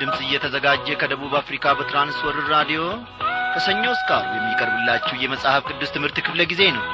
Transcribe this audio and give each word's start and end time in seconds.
ድምፅ 0.00 0.18
እየተዘጋጀ 0.24 0.86
ከደቡብ 1.00 1.32
አፍሪካ 1.40 1.72
በትራንስወርር 1.78 2.46
ራዲዮ 2.54 2.82
ከሰኞ 3.54 3.84
እስከ 3.94 4.08
ዓርብ 4.18 4.32
የሚቀርብላችሁ 4.36 5.16
የመጽሐፍ 5.22 5.62
ቅዱስ 5.70 5.92
ትምህርት 5.94 6.18
ክፍለ 6.26 6.40
ጊዜ 6.52 6.62
ነው። 6.76 6.84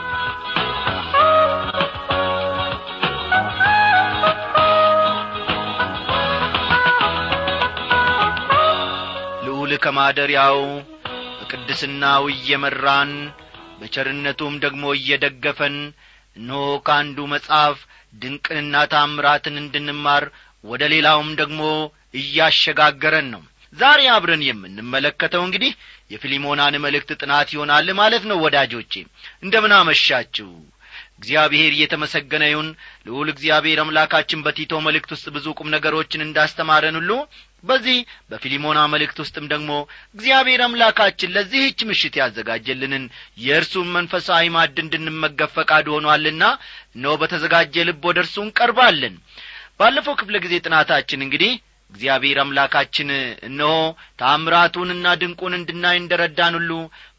ልዑል 9.47 9.73
ከማደሪያው 9.85 10.59
በቅድስናው 11.39 12.25
እየመራን 12.35 13.13
በቸርነቱም 13.81 14.55
ደግሞ 14.65 14.85
እየደገፈን 14.99 15.77
እነሆ 16.37 16.65
ከአንዱ 16.87 17.19
መጽሐፍ 17.35 17.77
ድንቅንና 18.23 18.77
ታምራትን 18.93 19.57
እንድንማር 19.63 20.25
ወደ 20.65 20.83
ሌላውም 20.95 21.31
ደግሞ 21.41 21.61
እያሸጋገረን 22.15 23.29
ነው። 23.35 23.43
ዛሬ 23.73 24.01
አብረን 24.13 24.43
የምንመለከተው 24.47 25.43
እንግዲህ 25.47 25.73
የፊሊሞናን 26.11 26.75
መልእክት 26.85 27.11
ጥናት 27.21 27.49
ይሆናል 27.55 27.89
ማለት 28.01 28.25
ነው 28.31 28.39
ወዳጆቼ። 28.45 28.93
እንደምን 29.45 29.73
አመሻችሁ። 29.79 30.49
እግዚአብሔር 31.19 31.73
እየተመሰገነ 31.75 32.45
ይሁን። 32.49 32.69
ልዑል 33.07 33.29
እግዚአብሔር 33.33 33.79
አምላካችን 33.83 34.43
በቲቶ 34.47 34.81
መልእክት 34.87 35.11
ውስጥ 35.15 35.27
ብዙ 35.37 35.47
ቁም 35.59 35.69
ነገሮችን 35.75 36.25
እንዳስተማረን 36.25 36.97
ሁሉ 37.01 37.13
በዚህ 37.65 37.99
በፊሊሞና 38.31 38.81
መልእክት 38.93 39.19
ውስጥም 39.23 39.47
ደግሞ 39.53 39.71
እግዚአብሔር 40.15 40.61
አምላካችን 40.67 41.33
ለዚህች 41.37 41.79
ምሽት 41.89 42.15
ያዘጋጀልንን 42.21 43.05
የእርሱን 43.39 43.89
መንፈሳዊ 43.97 44.45
ማድ 44.57 44.77
እንድንመገብ 44.85 45.53
ፈቃድ 45.57 45.89
ሆኗልና 45.95 46.45
እነሆ 46.97 47.15
በተዘጋጀ 47.23 47.85
ልብ 47.89 48.05
ወደ 48.11 48.21
እርሱ 48.25 48.37
እንቀርባለን። 48.45 49.17
ባለፈው 49.81 50.17
ክፍለ 50.21 50.37
ጊዜ 50.45 50.55
ጥናታችን 50.67 51.25
እንግዲህ 51.27 51.55
እግዚአብሔር 51.93 52.39
አምላካችን 52.43 53.09
እነሆ 53.49 53.75
ታምራቱንና 54.21 55.07
ድንቁን 55.21 55.55
እንድናይ 55.59 55.97
እንደረዳን 56.01 56.57
ሁሉ 56.59 56.73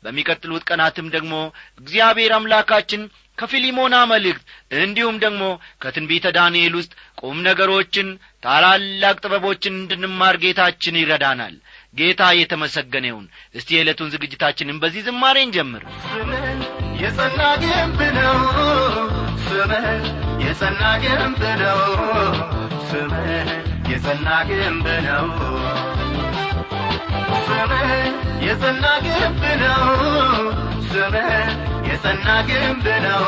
በሚቀጥሉት 0.03 0.65
ቀናትም 0.69 1.07
ደግሞ 1.15 1.33
እግዚአብሔር 1.81 2.33
አምላካችን 2.37 3.01
ከፊሊሞና 3.37 3.95
መልእክት 4.11 4.43
እንዲሁም 4.79 5.17
ደግሞ 5.23 5.43
ከትንቢተ 5.81 6.27
ዳንኤል 6.37 6.73
ውስጥ 6.79 6.91
ቁም 7.21 7.37
ነገሮችን 7.47 8.07
ታላላቅ 8.43 9.15
ጥበቦችን 9.23 9.73
እንድንማር 9.77 10.37
ጌታችን 10.43 10.99
ይረዳናል። 11.01 11.55
ጌታ 11.97 12.23
የተመሰገነ 12.37 13.05
ይሁን 13.09 13.25
እስቲ 13.55 13.69
የዕለቱን 13.75 14.11
ዝግጅታችንን 14.15 14.81
በዚህ 14.81 15.05
ዝማሬን 15.07 15.53
ጀምር። 15.55 15.83
ስምህ 16.07 16.45
የጸና 17.01 17.41
ግንብ 17.63 18.01
ነው። 18.19 18.35
ስምህ 19.47 19.87
የጸና 20.45 20.83
ግንብ 21.05 21.41
ነው። 21.63 21.79
ስምህ 22.91 23.49
የጸና 23.89 24.29
ግንብ 24.49 24.87
ነው። 25.05 25.27
ስምህ 27.45 27.91
የጸና 28.45 28.85
ግንብ 29.05 29.43
ነው። 29.63 29.83
ስምህ 30.89 31.29
የጸና 31.89 32.27
ግንብ 32.49 32.85
ነው። 33.05 33.25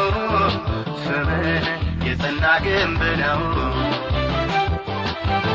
ስምህ 1.03 1.65
የጸና 2.07 2.45
ግንብ 2.65 3.01
ነው። 3.21 3.41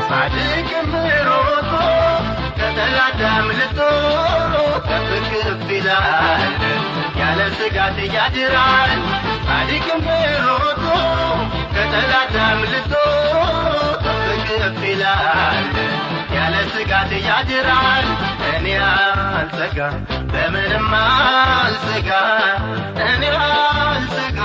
ጻድቅ 0.07 0.69
ምሮቶ 0.91 1.71
ከጠላት 2.59 3.21
አምልጦ 3.31 3.79
ከፍ 4.87 5.09
ይላል። 5.71 6.53
ያለ 7.19 7.39
ስጋት 7.57 7.97
ያድራል። 8.15 8.93
ጻድቅ 9.47 9.87
ምሮቶ 10.05 10.85
ከጠላት 11.75 12.35
አምልጦ 12.45 12.93
ከፍ 14.67 14.83
ይላል 14.83 15.65
ያለ 16.35 16.55
ስጋት 16.69 17.11
ያድራል። 17.25 18.05
እኔ 18.49 18.67
አልሰጋ 18.85 19.77
በምንም 20.31 20.87
አልሰጋ 20.99 22.09
እኔ 23.07 23.23
አልሰጋ 23.41 24.39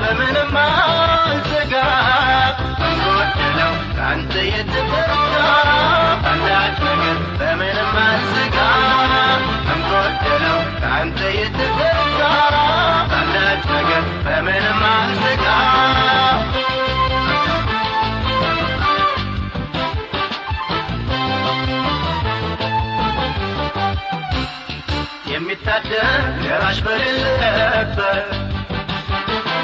በምንም 0.00 0.56
አልሰጋ 0.64 1.74
እንጎድለው 2.88 3.72
ከአንተ 3.92 4.34
የተፈታ 4.48 5.36
አንዳች 6.32 6.80
ነገር 6.88 7.16
በምንም 7.40 7.94
አልሰጋ 8.06 8.58
እንጎድለው 9.74 10.58
ከአንተ 10.82 11.20
የተፈታ 11.38 12.22
አንዳች 13.20 13.64
ነገር 13.74 14.04
በምንም 14.26 14.82
አልሰጋ 14.92 15.46
የሚታደር 25.70 26.22
ገራሽ 26.42 26.78
በሌለበት 26.84 28.28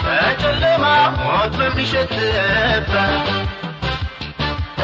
በጨለማ 0.04 0.84
ሞት 1.16 1.52
በሚሸትበት 1.58 2.92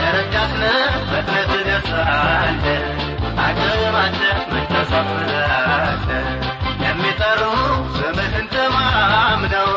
ረዳት 0.06 0.52
ነህ 0.62 0.78
ፈጥነህ 1.10 1.44
ትደርሳለህ 1.52 2.82
አቅማለህ 3.44 4.40
መታሳፍራለህ 4.52 6.26
የሚጠሩ 6.84 7.42
ስምህን 7.96 8.48
ተማምነው 8.54 9.72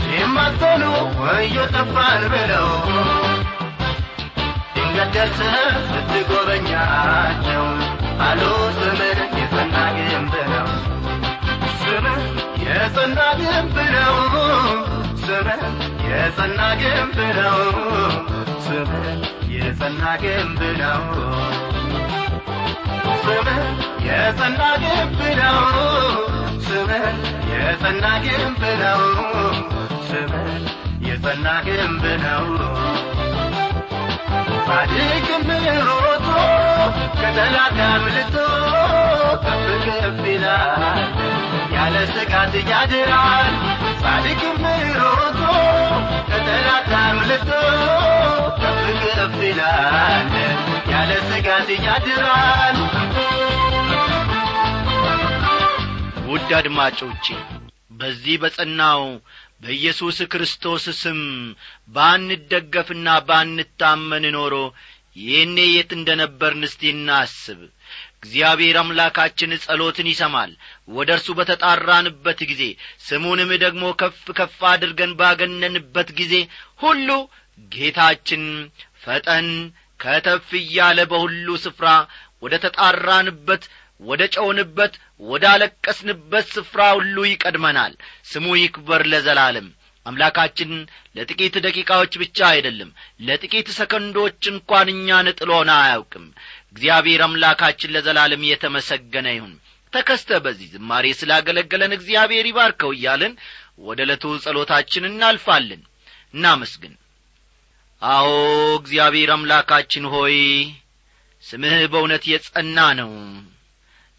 ሲማጸኑ 0.00 0.82
ወዮ 1.22 1.56
ጠፋን 1.76 2.24
ብለው 2.34 2.68
ድንገት 4.74 5.12
ደርሰህ 5.16 5.56
ስትጎበኛቸው 5.88 7.64
አሉ 8.26 8.42
ስምህ 8.76 9.20
የጸና 12.82 13.20
ግንብ 13.40 13.76
ነው። 13.94 14.14
ስምህ 15.22 15.60
የጸና 16.06 16.60
ግንብ 16.80 17.18
ነው። 17.36 17.58
ስምህ 18.64 19.04
የጸና 19.54 20.04
ግንብ 20.22 20.60
ነው። 20.80 21.02
ስምህ 23.22 23.60
የጸና 24.06 24.62
ግንብ 24.82 25.20
ነው። 25.40 25.60
ስምህ 26.66 27.06
የጸና 27.52 28.04
ግንብ 28.24 28.62
ነው። 28.82 29.02
ስምህ 30.08 30.50
የጸና 31.08 31.48
ግንብ 31.68 32.04
ነው። 32.24 32.44
ጻድቅ 34.66 35.26
ምሮቶ 35.48 36.11
ከጠላት 37.16 37.78
አምልጦ 37.86 38.34
ከፍ 39.44 39.64
ይላል። 40.26 41.00
ያለ 41.74 41.96
ስጋት 42.12 42.54
ያድራል። 42.70 43.52
ጻድቅ 44.02 44.42
ምሮቶ 44.62 45.40
ከጠላት 46.30 46.90
አምልጦ 47.00 47.50
ከፍ 49.06 49.36
ይላል። 49.44 50.32
ያለ 50.92 51.12
ስጋት 51.28 51.68
ያድራል። 51.86 52.78
ውድ 56.28 56.50
አድማጮቼ 56.58 57.26
በዚህ 57.98 58.36
በጸናው 58.42 59.02
በኢየሱስ 59.62 60.18
ክርስቶስ 60.32 60.84
ስም 61.00 61.18
ባንደገፍና 61.88 63.08
ባንታመን 63.28 64.24
ኖሮ 64.36 64.54
ይህኔ 65.16 65.58
የት 65.68 65.90
እንደ 65.96 66.10
ነበርን 66.20 66.62
እስቲ 66.68 66.82
እናስብ። 66.92 67.60
እግዚአብሔር 68.18 68.76
አምላካችን 68.80 69.52
ጸሎትን 69.64 70.08
ይሰማል። 70.10 70.50
ወደ 70.96 71.10
እርሱ 71.16 71.28
በተጣራንበት 71.38 72.40
ጊዜ 72.50 72.62
ስሙንም 73.06 73.50
ደግሞ 73.64 73.84
ከፍ 74.00 74.24
ከፍ 74.38 74.58
አድርገን 74.70 75.12
ባገነንበት 75.20 76.10
ጊዜ 76.20 76.34
ሁሉ 76.80 77.08
ጌታችን 77.72 78.44
ፈጠን 79.04 79.48
ከተፍ 80.00 80.48
እያለ 80.60 80.98
በሁሉ 81.10 81.48
ስፍራ 81.64 81.88
ወደ 82.42 82.54
ተጣራንበት 82.64 83.64
ወደ 84.00 84.22
ጨውንበት 84.34 84.94
ወደ 85.24 85.44
አለቀስንበት 85.52 86.46
ስፍራ 86.54 86.80
ሁሉ 86.96 87.16
ይቀድመናል። 87.28 87.92
ስሙ 88.30 88.46
ይክበር 88.60 89.02
ለዘላለም 89.12 89.68
አምላካችን 90.06 90.70
ለጥቂት 91.16 91.54
ደቂቃዎች 91.66 92.12
ብቻ 92.22 92.38
አይደለም 92.48 92.90
ለጥቂት 93.26 93.68
ሰከንዶች 93.76 94.40
እንኳን 94.52 94.88
እኛን 94.94 95.28
ጥሎን 95.38 95.70
አያውቅም። 95.76 96.24
እግዚአብሔር 96.72 97.20
አምላካችን 97.26 97.92
ለዘላለም 97.94 98.42
የተመሰገነ 98.48 99.28
ይሁን። 99.36 99.52
ተከስተ 99.92 100.38
በዚህ 100.44 100.68
ዝማሬ 100.74 101.06
ስላገለገለን 101.18 101.92
እግዚአብሔር 101.96 102.46
ይባርከው 102.48 102.92
እያልን 102.94 103.32
ወደ 103.86 104.00
ዕለቱ 104.06 104.34
ጸሎታችን 104.44 105.08
እናልፋለን። 105.10 105.82
እናመስግን። 106.34 106.94
አዎ 108.02 108.28
እግዚአብሔር 108.78 109.30
አምላካችን 109.34 110.04
ሆይ 110.14 110.36
ስምህ 111.42 111.74
በእውነት 111.92 112.24
የጸና 112.30 112.78
ነው። 113.00 113.10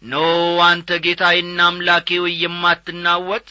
ኖ 0.02 0.14
አንተ 0.66 0.96
ጌታዬና 1.04 1.60
አምላኬ 1.68 2.08
ሆይ 2.22 2.34
የማትናወጥ 2.42 3.46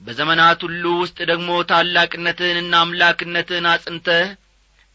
በዘመናት 0.00 0.60
ሁሉ 0.66 0.84
ውስጥ 1.00 1.18
ደግሞ 1.30 1.50
ታላቅነትህንና 1.70 2.74
አምላክነትህን 2.82 3.66
አጽንተህ 3.72 4.28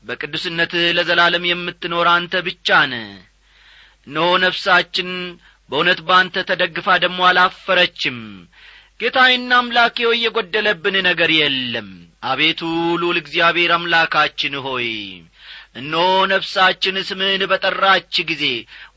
በቅዱስነትህ 0.03 0.85
ለዘላለም 0.97 1.43
የምትኖር 1.49 2.07
አንተ 2.13 2.41
ብቻ 2.47 2.77
ነ 2.89 2.95
እነሆ 4.07 4.29
ነፍሳችን 4.43 5.09
በእውነት 5.69 5.99
በአንተ 6.07 6.43
ተደግፋ 6.49 6.97
ደሞ 7.03 7.19
አላፈረችም። 7.29 8.17
ጌታዬና 8.99 9.51
አምላኬ 9.61 9.97
ሆይ 10.07 10.19
የጐደለብን 10.23 10.97
ነገር 11.07 11.31
የለም። 11.37 11.87
አቤቱ 12.23 12.61
ሉል 13.01 13.17
እግዚአብሔር 13.21 13.71
አምላካችን 13.77 14.53
ሆይ 14.65 14.89
እነሆ 15.79 16.03
ነፍሳችን 16.31 16.97
ስምህን 17.07 17.41
በጠራች 17.51 18.13
ጊዜ 18.29 18.43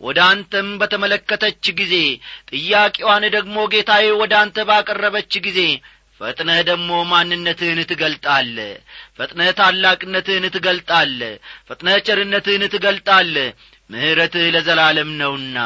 ወደ 0.00 0.18
አንተም 0.26 0.68
በተመለከተች 0.80 1.64
ጊዜ 1.80 1.94
ጥያቄዋን 2.50 3.24
ደግሞ 3.36 3.56
ጌታዬ 3.72 4.06
ወደ 4.20 4.34
አንተ 4.42 4.66
ባቀረበች 4.68 5.32
ጊዜ 5.46 5.60
ፈጥነህ 6.20 6.60
ደግሞ 6.68 6.90
ማንነትህን 7.10 7.80
ትገልጣለ 7.90 8.56
ፈጥነህ 9.18 9.50
ታላቅነትህን 9.58 10.46
ትገልጣለ 10.56 11.20
ፈጥነህ 11.68 11.98
ቸርነትህን 12.06 12.64
ትገልጣለ 12.74 13.36
ምሕረትህ 13.90 14.46
ለዘላለም 14.54 15.10
ነውና። 15.20 15.58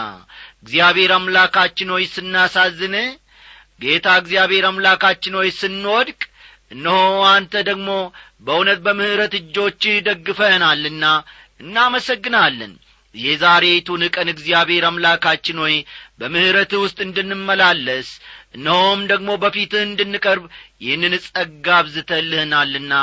እግዚአብሔር 0.62 1.12
አምላካችን 1.16 1.88
ሆይ 1.94 2.04
ስናሳዝንህ 2.12 3.08
ጌታ 3.81 4.08
እግዚአብሔር 4.20 4.64
አምላካችን 4.69 5.37
ሆይ 5.38 5.49
ስንወድቅ 5.60 6.20
እነሆ 6.70 6.99
አንተ 7.31 7.54
ደግሞ 7.69 7.88
በእውነት 8.40 8.78
በምሕረት 8.84 9.34
እጆችህ 9.40 9.96
ደግፈህናልና 10.06 11.04
እናመሰግናለን። 11.62 12.72
የዛሬቱን 13.14 14.02
ቀን 14.14 14.28
እግዚአብሔር 14.32 14.84
አምላካችን 14.88 15.58
ሆይ 15.62 15.75
በምሕረትህ 16.20 16.81
ውስጥ 16.84 16.99
እንድንመላለስ 17.06 18.08
እነሆም 18.54 19.00
ደግሞ 19.10 19.31
በፊትህ 19.43 19.82
እንድንቀርብ 19.87 20.44
ይህንን 20.84 21.14
ጸጋ 21.26 21.66
አብዝተልህናልና 21.78 22.94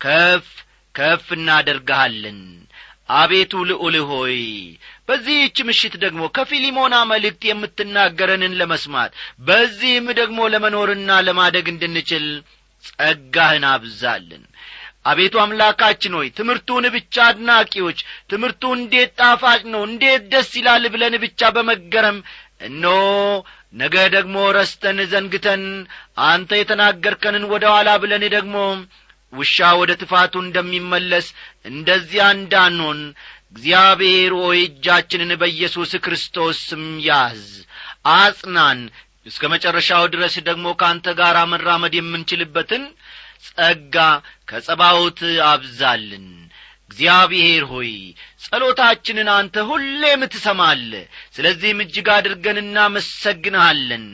ከፍ 0.00 0.46
ከፍ 0.94 1.26
እናደርግሃለን። 1.36 2.40
አቤቱ 3.16 3.52
ልዑል 3.68 3.96
ሆይ 4.10 4.36
በዚህች 5.08 5.56
ምሽት 5.68 5.94
ደግሞ 6.04 6.22
ከፊሊሞና 6.36 6.94
መልእክት 7.10 7.42
የምትናገረንን 7.48 8.56
ለመስማት 8.60 9.10
በዚህም 9.46 10.06
ደግሞ 10.20 10.40
ለመኖርና 10.52 11.10
ለማደግ 11.26 11.66
እንድንችል 11.72 12.26
ጸጋህን 12.90 13.64
አብዛልን። 13.72 14.44
አቤቱ 15.06 15.34
አምላካችን 15.44 16.16
ሆይ 16.18 16.28
ትምህርቱን 16.38 16.84
ብቻ 16.94 17.14
አድናቂዎች 17.28 17.98
ትምህርቱ 18.32 18.62
እንዴት 18.76 19.10
ጣፋጭ 19.20 19.62
ነው 19.72 19.82
እንዴት 19.88 20.22
ደስ 20.32 20.50
ይላል 20.58 20.84
ብለን 20.94 21.16
ብቻ 21.24 21.50
በመገረም 21.56 22.18
እኖ 22.68 22.84
ነገ 23.72 23.94
ደግሞ 24.14 24.36
ረስተን 24.56 24.98
ዘንግተን 25.12 25.62
አንተ 26.26 26.50
የተናገርከንን 26.58 27.44
ወደ 27.52 27.64
ኋላ 27.74 27.90
ብለን 28.02 28.24
ደግሞ 28.34 28.56
ውሻ 29.32 29.68
ወደ 29.80 29.92
ትፋቱ 30.00 30.34
እንደሚመለስ 30.42 31.26
እንደዚያ 31.70 32.24
እንዳንሆን 32.36 33.00
እግዚአብሔር 33.52 34.32
ሆይ 34.40 34.60
እጃችንን 34.66 35.32
በኢየሱስ 35.40 35.92
ክርስቶስ 36.04 36.58
ስም 36.68 36.84
ያዝ 37.06 37.44
አጽናን። 38.14 38.80
እስከ 39.26 39.42
መጨረሻው 39.52 40.04
ድረስ 40.14 40.34
ደግሞ 40.46 40.66
ከአንተ 40.80 41.08
ጋር 41.18 41.36
መራመድ 41.50 41.94
የምንችልበትን 41.98 42.84
ጸጋ 43.48 43.96
ከጸባዖት 44.48 45.20
አብዛልን። 45.50 46.26
እግዚአብሔር 46.84 47.62
ሆይ 47.70 47.92
ጸሎታችንን 48.44 49.28
አንተ 49.32 49.64
ሁሌም 49.68 50.22
ትሰማለ 50.32 50.90
ስለዚህም 51.36 51.82
እጅግ 51.84 52.08
አድርገን 52.14 52.58
እናመሰግንሃለን። 52.62 54.06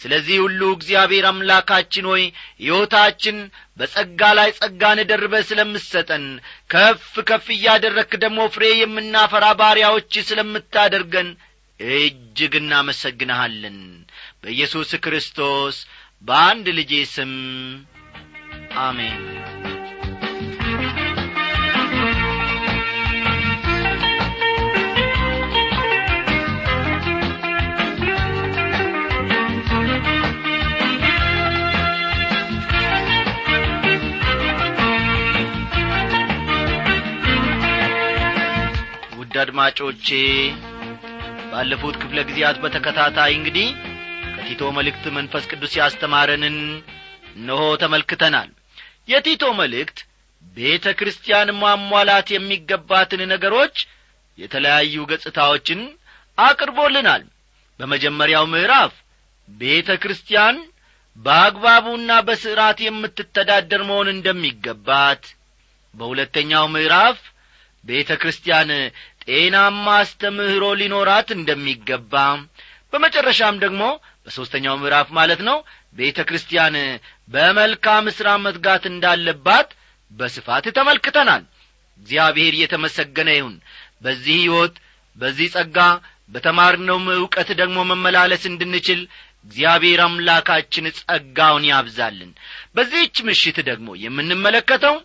ስለዚህ 0.00 0.36
ሁሉ 0.44 0.60
እግዚአብሔር 0.74 1.26
አምላካችን 1.30 2.06
ሆይ 2.10 2.24
ሕይወታችን 2.60 3.36
በጸጋ 3.78 4.30
ላይ 4.38 4.50
ጸጋን 4.58 5.00
ደርበ 5.10 5.34
ስለምሰጠን 5.48 6.24
ከፍ 6.70 7.06
ከፍ 7.30 7.46
እያደረክ 7.56 8.12
ደግሞ 8.24 8.48
ፍሬ 8.54 8.64
የምናፈራ 8.78 9.46
ባሪያዎች 9.60 10.12
ስለምታደርገን 10.30 11.30
እጅግ 11.80 12.54
እናመሰግንሃለን። 12.60 13.78
በኢየሱስ 14.42 14.92
ክርስቶስ 15.04 15.76
በአንድ 16.24 16.66
ልጄ 16.78 16.92
ስም 17.12 17.34
አሜን 18.82 19.20
አድማጮቼ 39.60 40.08
ባለፉት 41.50 41.94
ክፍለ 42.00 42.18
ጊዜያት 42.28 42.56
በተከታታይ 42.62 43.32
እንግዲህ 43.36 43.68
ከቲቶ 44.34 44.68
መልእክት 44.76 45.04
መንፈስ 45.16 45.44
ቅዱስ 45.50 45.72
ያስተማረንን 45.78 46.56
እነሆ 47.34 47.62
ተመልክተናል። 47.82 48.50
የቲቶ 49.10 49.44
መልእክት 49.60 49.98
ቤተ 50.56 50.86
ክርስቲያን 50.98 51.48
ማሟላት 51.62 52.28
የሚገባትን 52.34 53.22
ነገሮች 53.32 53.76
የተለያዩ 54.38 55.06
ገጽታዎችን 55.10 55.80
አቅርቦልናል። 56.38 57.24
በመጀመሪያው 57.80 58.46
ምዕራፍ 58.54 58.94
ቤተ 59.48 59.90
ክርስቲያን 60.02 60.56
በአግባቡና 61.16 62.10
በሥርዓት 62.26 62.80
የምትተዳደር 62.84 63.82
መሆን 63.90 64.10
እንደሚገባት 64.14 65.24
በሁለተኛው 65.94 66.66
ምዕራፍ 66.74 67.18
ቤተ 67.84 68.10
ክርስቲያን 68.22 68.70
ጤናማ 69.28 69.86
አስተምህሮ 70.00 70.64
ሊኖራት 70.80 71.28
እንደሚገባ። 71.36 72.14
በመጨረሻም 72.92 73.56
ደግሞ 73.64 73.82
በሦስተኛው 74.26 74.76
ምዕራፍ 74.80 75.08
ማለት 75.18 75.40
ነው 75.48 75.58
ቤተ 75.98 76.18
ክርስቲያን 76.28 76.74
በመልካም 77.28 78.06
ሥራ 78.16 78.28
መትጋት 78.44 78.84
እንዳለባት 78.90 79.68
በስፋት 80.12 80.66
ተመልክተናል። 80.76 81.42
እግዚአብሔር 82.00 82.52
እየተመሰገነ 82.56 83.30
ይሁን። 83.36 83.56
በዚህ 84.04 84.36
ሕይወት 84.40 84.74
በዚህ 85.16 85.48
ጸጋ 85.54 85.78
በተማርነውም 86.34 87.06
ዕውቀት 87.14 87.48
ደግሞ 87.60 87.78
መመላለስ 87.90 88.42
እንድንችል 88.50 89.00
እግዚአብሔር 89.46 90.00
አምላካችን 90.04 90.86
ጸጋውን 90.98 91.64
ያብዛልን። 91.70 92.30
በዚህች 92.76 93.16
ምሽት 93.28 93.58
ደግሞ 93.68 93.88
የምንመለከተው 94.02 94.96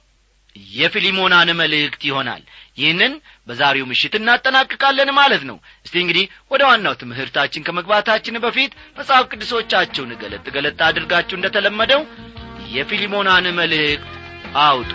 የፊሊሞናን 0.74 1.50
መልእክት 1.60 2.02
ይሆናል። 2.08 2.42
ይህንን 2.78 3.14
በዛሬው 3.48 3.88
ምሽት 3.90 4.14
እናጠናቅቃለን 4.20 5.10
ማለት 5.18 5.44
ነው። 5.50 5.58
እስቲ 5.86 5.96
እንግዲህ 6.04 6.26
ወደ 6.52 6.62
ዋናው 6.70 6.96
ትምህርታችን 7.02 7.66
ከመግባታችን 7.68 8.42
በፊት 8.46 8.72
መጽሐፍ 8.98 9.26
ቅዱሶቻችሁን 9.32 10.14
ገለጥ 10.24 10.46
ገለጥ 10.56 10.80
አድርጋችሁ 10.90 11.38
እንደ 11.38 11.50
ተለመደው 11.58 12.04
የፊሊሞናን 12.74 13.48
መልእክት 13.60 14.08
አውጡ። 14.64 14.92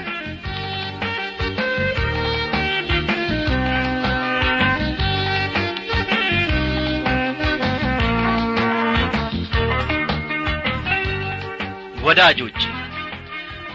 ወዳጆች 12.03 12.59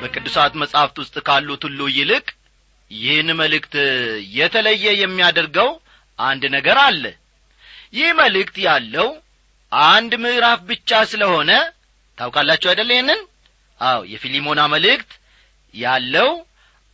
በቅዱሳት 0.04 0.54
መጻሕፍት 0.62 0.98
ውስጥ 1.02 1.16
ካሉት 1.28 1.62
ሁሉ 1.68 1.82
ይልቅ 1.98 2.26
ይህን 2.92 3.30
መልእክት 3.40 3.76
የተለየ 4.36 4.86
የሚያደርገው 5.02 5.70
አንድ 6.20 6.44
ነገር 6.56 6.78
አለ። 6.86 7.04
ይህ 7.94 8.10
መልእክት 8.20 8.56
ያለው 8.66 9.08
አንድ 9.72 10.12
ምዕራፍ 10.24 10.60
ብቻ 10.70 10.90
ስለሆነ 11.12 11.52
ታውቃላችሁ 12.18 12.68
አይደለ 12.72 12.90
ይህንን? 12.96 13.22
አዎ 13.82 14.00
የፊሊሞና 14.12 14.62
መልእክት 14.74 15.12
ያለው 15.76 16.30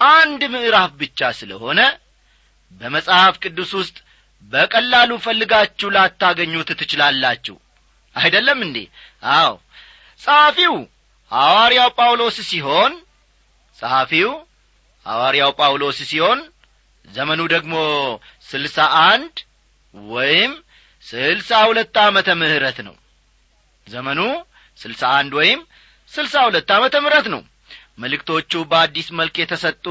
አንድ 0.01 0.41
ምዕራፍ 0.53 0.91
ብቻ 1.01 1.29
ስለሆነ 1.39 1.79
በመጽሐፍ 2.81 3.35
ቅዱስ 3.43 3.71
ውስጥ 3.79 3.97
በቀላሉ 4.53 5.11
ፈልጋችሁ 5.25 5.87
ላታገኙት 5.95 6.69
ትችላላችሁ። 6.79 7.55
አይደለም 8.15 8.59
እንዴ? 8.67 8.77
አዎ 9.33 9.51
ጸሐፊው 10.21 10.75
ሐዋርያው 11.31 11.89
ጳውሎስ 11.98 12.38
ሲሆን 12.50 12.93
ጸሐፊው 13.79 14.31
ሐዋርያው 15.05 15.51
ጳውሎስ 15.59 16.00
ሲሆን 16.09 16.39
ዘመኑ 17.07 17.41
ደግሞ 17.53 17.75
ስልሳ 18.50 18.77
አንድ 19.05 19.36
ወይም 20.13 20.51
ስልሳ 21.07 21.59
ሁለት 21.67 21.95
ዓመተ 22.03 22.29
ምህረት 22.39 22.79
ነው። 22.88 22.95
ዘመኑ 23.88 24.19
ስልሳ 24.79 25.03
አንድ 25.19 25.31
ወይም 25.39 25.62
ስልሳ 26.12 26.36
ሁለት 26.48 26.69
ዓመተ 26.75 26.95
ምህረት 27.03 27.27
ነው። 27.33 27.41
መልእክቶቹ 28.00 28.51
በአዲስ 28.71 29.07
መልክ 29.19 29.36
የተሰጡ 29.41 29.86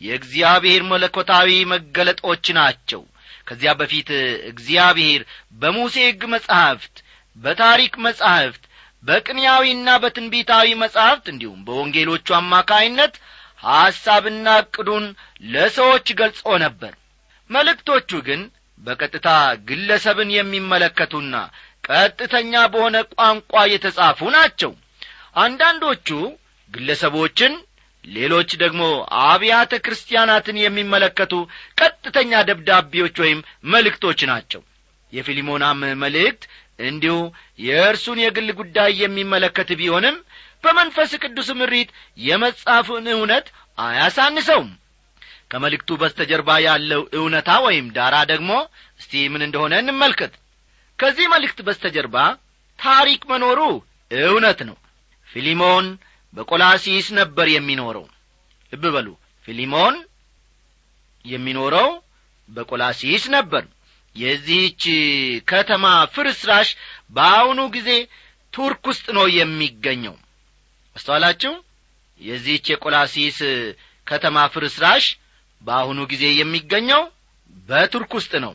የእግዚአብሔር 0.00 0.82
መለኮታዊ 0.90 1.50
መገለጦች 1.72 2.46
ናቸው። 2.58 3.02
ከዚያ 3.46 3.70
በፊት 3.80 4.08
እግዚአብሔር 4.50 5.20
በሙሴ 5.60 5.96
ሕግ 6.06 6.22
መጻሕፍት 6.34 6.96
በታሪክ 7.36 7.94
መጻሕፍት 8.06 8.62
በቅንያዊና 9.04 9.88
በትንቢታዊ 10.02 10.68
መጻሕፍት 10.82 11.26
እንዲሁም 11.32 11.60
በወንጌሎቹ 11.66 12.28
አማካይነት 12.38 13.14
ሐሳብና 13.66 14.48
ዕቅዱን 14.62 15.04
ለሰዎች 15.52 16.08
ገልጾ 16.20 16.42
ነበር። 16.64 16.92
መልእክቶቹ 17.50 18.10
ግን 18.26 18.40
በቀጥታ 18.80 19.28
ግለሰብን 19.68 20.30
የሚመለከቱና 20.34 21.34
ቀጥተኛ 21.88 22.52
በሆነ 22.72 22.96
ቋንቋ 23.14 23.54
የተጻፉ 23.72 24.20
ናቸው። 24.36 24.72
አንዳንዶቹ 25.42 26.08
ግለሰቦችን 26.70 27.52
ሌሎች 28.04 28.50
ደግሞ 28.62 28.82
አብያተ 29.24 29.72
ክርስቲያናትን 29.84 30.56
የሚመለከቱ 30.62 31.32
ቀጥተኛ 31.80 32.32
ደብዳቤዎች 32.50 33.16
ወይም 33.24 33.40
መልእክቶች 33.72 34.20
ናቸው። 34.30 34.62
የፊሊሞናም 35.12 35.80
መልእክት 36.02 36.42
እንዲሁ 36.78 37.14
የእርሱን 37.60 38.18
የግል 38.22 38.48
ጉዳይ 38.58 38.90
የሚመለከት 39.02 39.70
ቢሆንም 39.80 40.16
በመንፈስ 40.64 41.10
ቅዱስ 41.22 41.48
ምሪት 41.58 41.90
የመጻፉን 42.20 43.06
እውነት 43.14 43.46
አያሳንሰውም። 43.78 44.70
ከመልእክቱ 45.50 45.90
በስተጀርባ 46.00 46.50
ያለው 46.66 47.02
እውነታ 47.18 47.50
ወይም 47.66 47.86
ዳራ 47.96 48.16
ደግሞ 48.32 48.50
እስቲ 49.00 49.12
ምን 49.32 49.44
እንደሆነ 49.46 49.74
እንመልከት። 49.82 50.32
ከዚህ 50.98 51.26
መልእክት 51.34 51.58
በስተጀርባ 51.66 52.16
ታሪክ 52.78 53.22
መኖሩ 53.30 53.60
እውነት 54.10 54.60
ነው። 54.68 54.76
ፊሊሞን 55.30 55.86
በቆላሲስ 56.34 57.06
ነበር 57.20 57.46
የሚኖረው። 57.52 58.04
ልብ 58.72 58.84
በሉ 58.94 59.08
ፊሊሞን 59.48 59.94
የሚኖረው 61.24 61.88
በቆላሲስ 62.48 63.24
ነበር 63.36 63.64
የዚህች 64.18 64.82
ከተማ 65.48 65.84
ፍርስራሽ 66.14 66.68
በአሁኑ 67.16 67.60
ጊዜ 67.76 67.90
ቱርክ 68.52 68.84
ውስጥ 68.90 69.06
ነው 69.16 69.26
የሚገኘው። 69.38 70.14
አስተዋላችሁ? 70.96 71.52
የዚህች 72.20 72.66
የቆላሲስ 72.70 73.38
ከተማ 74.06 74.38
ፍርስራሽ 74.54 75.04
በአሁኑ 75.62 76.00
ጊዜ 76.12 76.24
የሚገኘው 76.38 77.02
በቱርክ 77.68 78.12
ውስጥ 78.18 78.32
ነው። 78.44 78.52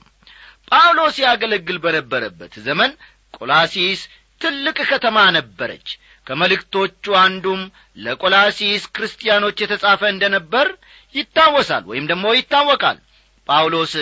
ጳውሎስ 0.69 1.15
ያገለግል 1.25 1.77
በነበረበት 1.83 2.53
ዘመን 2.65 2.91
ቆላሲስ 3.37 4.01
ትልቅ 4.41 4.77
ከተማ 4.91 5.17
ነበረች። 5.37 5.87
ከመልእክቶቹ 6.27 7.05
አንዱም 7.21 7.61
ለቆላሲስ 7.97 8.83
ክርስቲያኖች 8.95 9.57
የተጻፈ 9.63 10.01
እንደ 10.11 10.25
ነበር 10.35 10.67
ይታወሳል 11.15 11.83
ወይም 11.91 12.05
ደግሞ 12.11 12.25
ይታወቃል 12.37 12.97
ጳውሎስ 13.49 13.93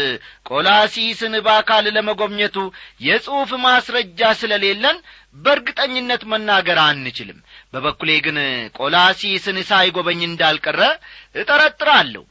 ቆላሲስን 0.50 1.34
በአካል 1.46 1.86
ለመጎብኘቱ 1.96 2.58
የጽሑፍ 3.06 3.52
ማስረጃ 3.64 4.30
ስለሌለን 4.40 4.98
በእርግጠኝነት 5.36 6.24
መናገር 6.32 6.80
አንችልም። 6.84 7.40
በበኩሌ 7.74 8.12
ግን 8.26 8.38
ቆላሲስን 8.80 9.58
ሳይጐበኝ 9.70 10.22
እንዳልቀረ 10.26 10.82
እጠረጥራለሁ። 11.36 12.24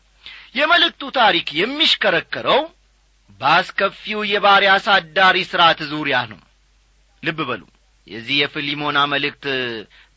የመልእክቱ 0.55 1.02
ታሪክ 1.19 1.49
የሚሽከረከረው 1.61 2.61
በአስከፊው 3.40 4.21
የባሪያ 4.31 4.71
አሳዳሪ 4.79 5.37
ሥርዓት 5.50 5.81
ዙሪያ 5.93 6.17
ነው። 6.33 6.40
ልብ 7.23 7.38
በሉ 7.49 7.62
የዚህ 8.07 8.37
የፊሊሞና 8.40 8.99
መልእክት 9.12 9.45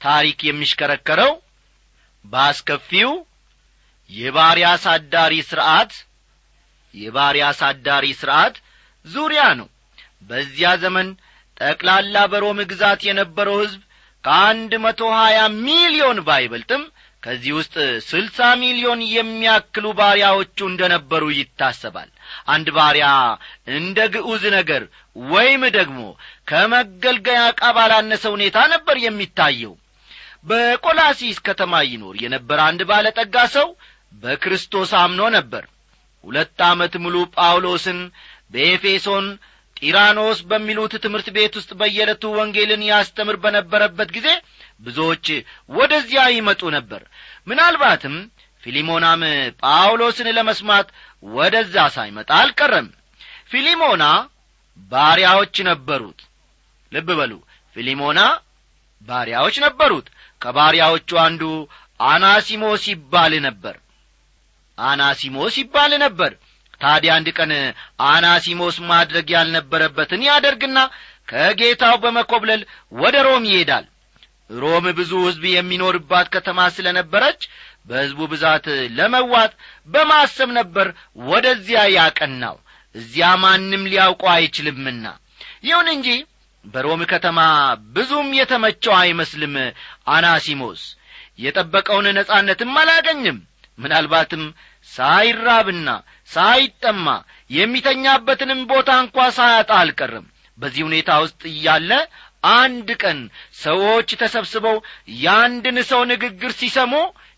ታሪክ 0.02 0.40
የሚሽከረከረው 0.48 1.32
በአስከፊው 2.26 3.12
የባሪያ 4.10 4.68
አሳዳሪ 4.76 5.34
ሥርዓት 5.50 5.92
የባሪያ 6.94 7.46
አሳዳሪ 7.52 8.06
ሥርዓት 8.20 8.56
ዙሪያ 9.06 9.44
ነው። 9.60 9.68
በዚያ 10.30 10.70
ዘመን 10.84 11.08
ጠቅላላ 11.58 12.18
በሮም 12.32 12.60
ግዛት 12.72 13.02
የነበረው 13.08 13.58
ሕዝብ 13.64 13.82
ከአንድ 14.24 14.74
መቶ 14.84 15.02
ሀያ 15.16 15.40
ሚሊዮን 15.64 16.20
ባይበልጥም 16.28 16.84
ከዚህ 17.24 17.52
ውስጥ 17.58 17.76
ስልሳ 18.08 18.38
ሚሊዮን 18.62 19.02
የሚያክሉ 19.12 19.86
ባሪያዎቹ 20.00 20.58
እንደ 20.70 20.82
ነበሩ 20.94 21.24
ይታሰባል። 21.36 22.10
አንድ 22.54 22.68
ባሪያ 22.78 23.08
እንደ 23.76 24.00
ግዑዝ 24.14 24.44
ነገር 24.56 24.84
ወይም 25.28 25.64
ደግሞ 25.78 26.00
ከመገልገያ 26.48 27.42
ዕቃ 27.52 27.64
ባላነሰ 27.78 28.24
ሁኔታ 28.36 28.58
ነበር 28.74 28.98
የሚታየው። 29.04 29.74
በቆላሲስ 30.46 31.38
ከተማ 31.48 31.74
ይኖር 31.90 32.16
የነበረ 32.24 32.60
አንድ 32.70 32.82
ባለጠጋ 32.90 33.36
ሰው 33.56 33.68
በክርስቶስ 34.14 34.92
አምኖ 35.02 35.22
ነበር 35.38 35.64
ሁለት 36.24 36.60
ዓመት 36.68 36.94
ሙሉ 37.04 37.16
ጳውሎስን 37.36 38.00
በኤፌሶን 38.54 39.26
ጢራኖስ 39.78 40.40
በሚሉት 40.50 40.94
ትምህርት 41.04 41.28
ቤት 41.36 41.54
ውስጥ 41.60 41.72
በየዕለቱ 41.80 42.24
ወንጌልን 42.38 42.84
ያስተምር 42.90 43.38
በነበረበት 43.44 44.10
ጊዜ 44.18 44.28
ብዙዎች 44.82 45.26
ወደዚያ 45.70 46.22
ይመጡ 46.36 46.62
ነበር። 46.76 47.02
ምናልባትም 47.48 48.16
ፊሊሞናም 48.64 49.22
ጳውሎስን 49.64 50.28
ለመስማት 50.38 50.88
ወደዛ 51.34 51.76
ሳይመጣ 51.96 52.30
አልቀረም። 52.40 52.88
ፊሊሞና 53.52 54.04
ባሪያዎች 54.92 55.56
ነበሩት። 55.70 56.20
ልብ 56.92 57.10
በሉ 57.20 57.34
ፊሊሞና 57.76 58.20
ባሪያዎች 59.08 59.56
ነበሩት። 59.66 60.08
ከባሪያዎቹ 60.42 61.10
አንዱ 61.26 61.44
አናሲሞስ 62.00 62.84
ይባል 62.92 63.34
ነበር 63.48 63.76
አናሲሞስ 64.78 65.56
ይባል 65.62 65.92
ነበር። 66.04 66.32
ታዲያ 66.82 67.12
አንድ 67.18 67.28
ቀን 67.38 67.52
አናሲሞስ 68.08 68.78
ማድረግ 68.90 69.28
ያልነበረበትን 69.36 70.22
ያደርግና 70.30 70.80
ከጌታው 71.28 71.96
በመኰብለል 72.04 72.62
ወደ 72.96 73.16
ሮም 73.28 73.44
ይሄዳል። 73.50 73.86
ሮም 74.56 74.86
ብዙ 74.98 75.12
ሕዝብ 75.26 75.44
የሚኖርባት 75.52 76.28
ከተማ 76.34 76.60
ስለ 76.76 76.88
ነበረች 76.98 77.42
በሕዝቡ 77.88 78.20
ብዛት 78.34 78.66
ለመዋጥ 78.98 79.52
በማሰብ 79.90 80.50
ነበር 80.60 80.88
ወደዚያ 81.26 81.80
ያቀናው። 81.96 82.58
እዚያ 82.96 83.28
ማንም 83.44 83.88
ሊያውቀው 83.92 84.30
አይችልምና። 84.34 85.06
ይሁን 85.64 85.88
እንጂ 85.96 86.10
በሮም 86.66 87.02
ከተማ 87.12 87.40
ብዙም 87.96 88.30
የተመቸው 88.40 88.94
አይመስልም 89.00 89.56
አናሲሞስ። 90.16 90.84
የጠበቀውን 91.40 92.08
ነጻነትም 92.18 92.74
አላገኝም 92.82 93.40
ምናልባትም 93.80 94.44
ሳይራብና 94.90 95.90
ሳይጠማ 96.32 97.08
የሚተኛበትንም 97.52 98.62
ቦታ 98.72 98.92
እንኳ 99.04 99.18
ሳያጣ 99.38 99.72
አልቀርም 99.82 100.26
በዚህ 100.58 100.84
ሁኔታ 100.88 101.12
ውስጥ 101.24 101.42
እያለ 101.52 101.92
አንድ 102.54 102.90
ቀን 103.04 103.20
ሰዎች 103.62 104.10
ተሰብስበው 104.22 104.78
የአንድን 105.20 105.78
ሰው 105.92 106.02
ንግግር 106.12 106.52
ሲሰሙ 106.60 106.94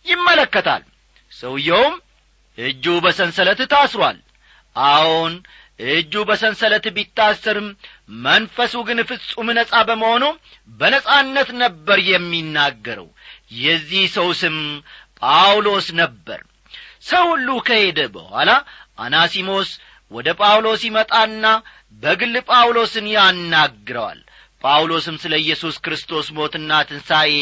ይመለከታል። 0.06 0.84
ሰውየውም 1.32 1.96
እጁ 2.58 2.86
በሰንሰለት 3.06 3.62
ታስሯል። 3.74 4.18
አዎን 4.75 5.34
እጁ 5.89 6.13
በሰንሰለት 6.27 6.86
ቢታሰርም 6.96 7.68
መንፈሱ 8.25 8.74
ግን 8.88 9.00
ፍጹም 9.10 9.48
ነጻ 9.58 9.74
በመሆኑ 9.88 10.24
በነጻነት 10.80 11.50
ነበር 11.63 11.98
የሚናገረው። 12.12 13.08
የዚህ 13.62 14.06
ሰው 14.15 14.30
ስም 14.42 14.58
ጳውሎስ 15.22 15.88
ነበር። 16.00 16.39
ሰው 17.05 17.25
ሁሉ 17.31 17.48
ከሄደ 17.67 18.00
በኋላ 18.15 18.51
አናሲሞስ 19.00 19.69
ወደ 20.12 20.27
ጳውሎስ 20.39 20.81
ይመጣና 20.88 21.45
በግል 22.03 22.36
ጳውሎስን 22.50 23.05
ያናግረዋል። 23.13 24.19
ጳውሎስም 24.63 25.15
ስለ 25.24 25.34
ኢየሱስ 25.43 25.75
ክርስቶስ 25.86 26.27
ሞትና 26.38 26.72
ትንሣኤ 26.89 27.34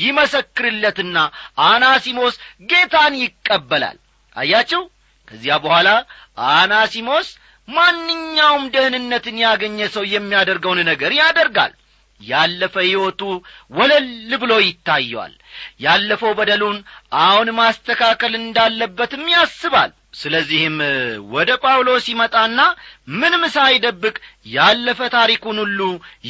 ይመሰክርለትና 0.00 1.16
አናሲሞስ 1.66 2.34
ጌታን 2.70 3.14
ይቀበላል። 3.22 3.96
አያችሁ? 4.36 4.82
ከዚያ 5.28 5.54
በኋላ 5.64 5.88
አናሲሞስ 6.52 7.28
ማንኛውም 7.68 8.64
ደህንነትን 8.74 9.36
ያገኘ 9.44 9.78
ሰው 9.94 10.04
የሚያደርገውን 10.12 10.80
ነገር 10.90 11.12
ያደርጋል 11.20 11.72
ያለፈ 12.20 12.74
ሕይወቱ 12.84 13.20
ወለል 13.72 14.08
ብሎ 14.42 14.52
ይታየዋል። 14.64 15.34
ያለፈው 15.80 16.32
በደሉን 16.38 16.78
አሁን 17.22 17.48
ማስተካከል 17.58 18.34
እንዳለበትም 18.40 19.24
ያስባል። 19.34 19.90
ስለዚህም 20.20 20.76
ወደ 21.34 21.50
ጳውሎስ 21.64 22.04
ይመጣና 22.12 22.60
ምንም 23.16 23.42
ሳይደብቅ 23.56 24.14
ያለፈ 24.52 25.00
ታሪኩን 25.16 25.58
ሁሉ 25.64 25.80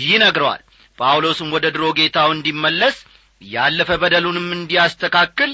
ይነግረዋል። 0.03 0.63
ጳውሎስም 0.99 1.49
ወደ 1.55 1.67
ድሮ 1.75 1.85
ጌታው 1.99 2.31
እንዲመለስ 2.35 2.97
ያለፈ 3.43 3.91
በደሉንም 4.03 4.47
እንዲያስተካክል 4.57 5.51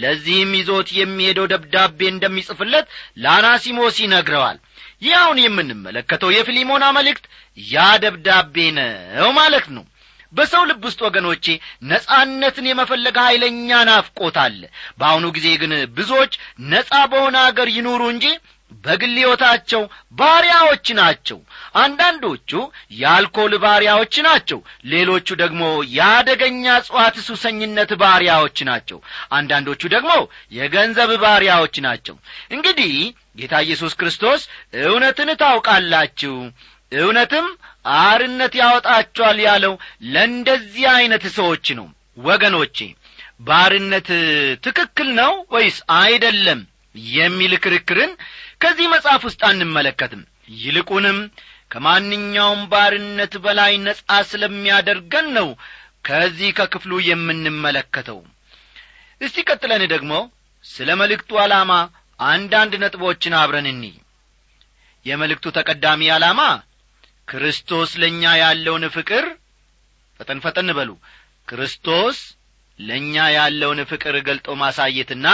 ለዚህም 0.00 0.50
ይዞት 0.58 0.88
የሚሄደው 0.96 1.46
ደብዳቤ 1.52 2.00
እንደሚጽፍለት 2.10 2.86
ለአናሲሞስ 3.22 3.96
ይነግረዋል 4.04 4.58
ይህ 5.02 5.14
አሁን 5.20 5.38
የምንመለከተው 5.42 6.30
የፊሊሞና 6.34 6.84
መልእክት 6.96 7.24
ያ 7.58 7.86
ደብዳቤ 8.02 8.54
ነው 8.76 9.30
ማለት 9.38 9.66
ነው። 9.76 9.84
በሰው 10.32 10.62
ልብ 10.68 10.82
ውስጥ 10.88 11.00
ወገኖቼ 11.06 11.46
ነጻነትን 11.88 12.66
የመፈለግ 12.68 13.16
ኀይለኛ 13.24 13.80
ናፍቆት 13.88 14.36
አለ። 14.44 14.60
በአሁኑ 14.98 15.24
ጊዜ 15.36 15.48
ግን 15.62 15.72
ብዙዎች 15.96 16.32
ነጻ 16.70 16.92
በሆነ 17.12 17.36
አገር 17.48 17.68
ይኑሩ 17.76 18.02
እንጂ 18.14 18.26
በግል 18.84 19.14
ሕይወታቸው 19.18 19.82
ባሪያዎች 20.18 20.86
ናቸው። 20.98 21.38
አንዳንዶቹ 21.82 22.50
የአልኮል 22.98 23.52
ባሪያዎች 23.64 24.14
ናቸው። 24.26 24.58
ሌሎቹ 24.92 25.28
ደግሞ 25.42 25.62
የአደገኛ 25.96 26.64
እጽዋት 26.80 27.16
ሱሰኝነት 27.26 27.92
ባሪያዎች 28.02 28.58
ናቸው። 28.70 28.98
አንዳንዶቹ 29.32 29.82
ደግሞ 29.94 30.12
የገንዘብ 30.58 31.12
ባሪያዎች 31.24 31.76
ናቸው። 31.86 32.16
እንግዲህ 32.52 32.94
ጌታ 33.38 33.54
ኢየሱስ 33.66 33.92
ክርስቶስ 34.00 34.40
እውነትን 34.84 35.30
ታውቃላችሁ 35.42 36.34
እውነትም 36.92 37.46
አርነት 38.00 38.54
ያወጣቸዋል 38.60 39.38
ያለው 39.46 39.74
ለእንደዚህ 40.12 40.84
ዐይነት 40.92 41.24
ሰዎች 41.36 41.66
ነው። 41.78 41.86
ወገኖቼ 42.24 42.78
ባርነት 43.40 44.08
ትክክል 44.64 45.08
ነው 45.16 45.32
ወይስ 45.54 45.76
አይደለም 45.98 46.60
የሚል 47.14 47.52
ክርክርን 47.64 48.12
ከዚህ 48.62 48.86
መጽሐፍ 48.94 49.22
ውስጥ 49.28 49.40
አንመለከትም። 49.48 50.22
ይልቁንም 50.62 51.18
ከማንኛውም 51.70 52.62
ባርነት 52.72 53.34
በላይ 53.44 53.72
ነጻ 53.84 54.00
ስለሚያደርገን 54.30 55.26
ነው 55.36 55.48
ከዚህ 56.04 56.50
ከክፍሉ 56.58 56.92
የምንመለከተው። 57.06 58.18
እስቲ 59.20 59.44
ቀጥለን 59.48 59.82
ደግሞ 59.92 60.12
ስለ 60.64 60.90
መልእክቱ 61.00 61.30
ዓላማ 61.42 61.72
አንዳንድ 62.20 62.72
ነጥቦችን 62.82 63.34
አብረን 63.40 63.68
እኒ 63.72 63.84
የመልእክቱ 65.06 65.46
ተቀዳሚ 65.56 66.02
ዓላማ 66.16 66.40
ክርስቶስ 67.28 67.90
ለእኛ 68.02 68.22
ያለውን 68.42 68.84
ፍቅር 68.96 69.24
ፈጠን 70.20 70.40
ፈጠን 70.44 70.68
በሉ። 70.78 70.90
ክርስቶስ 71.48 72.18
ለእኛ 72.78 73.14
ያለውን 73.36 73.80
ፍቅር 73.90 74.14
ገልጦ 74.28 74.54
ማሳየትና 74.60 75.26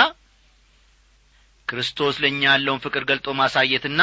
ክርስቶስ 1.69 2.17
ለእኛ 2.23 2.43
ያለውን 2.49 2.83
ፍቅር 2.85 3.03
ገልጦ 3.11 3.29
ማሳየትና 3.41 4.03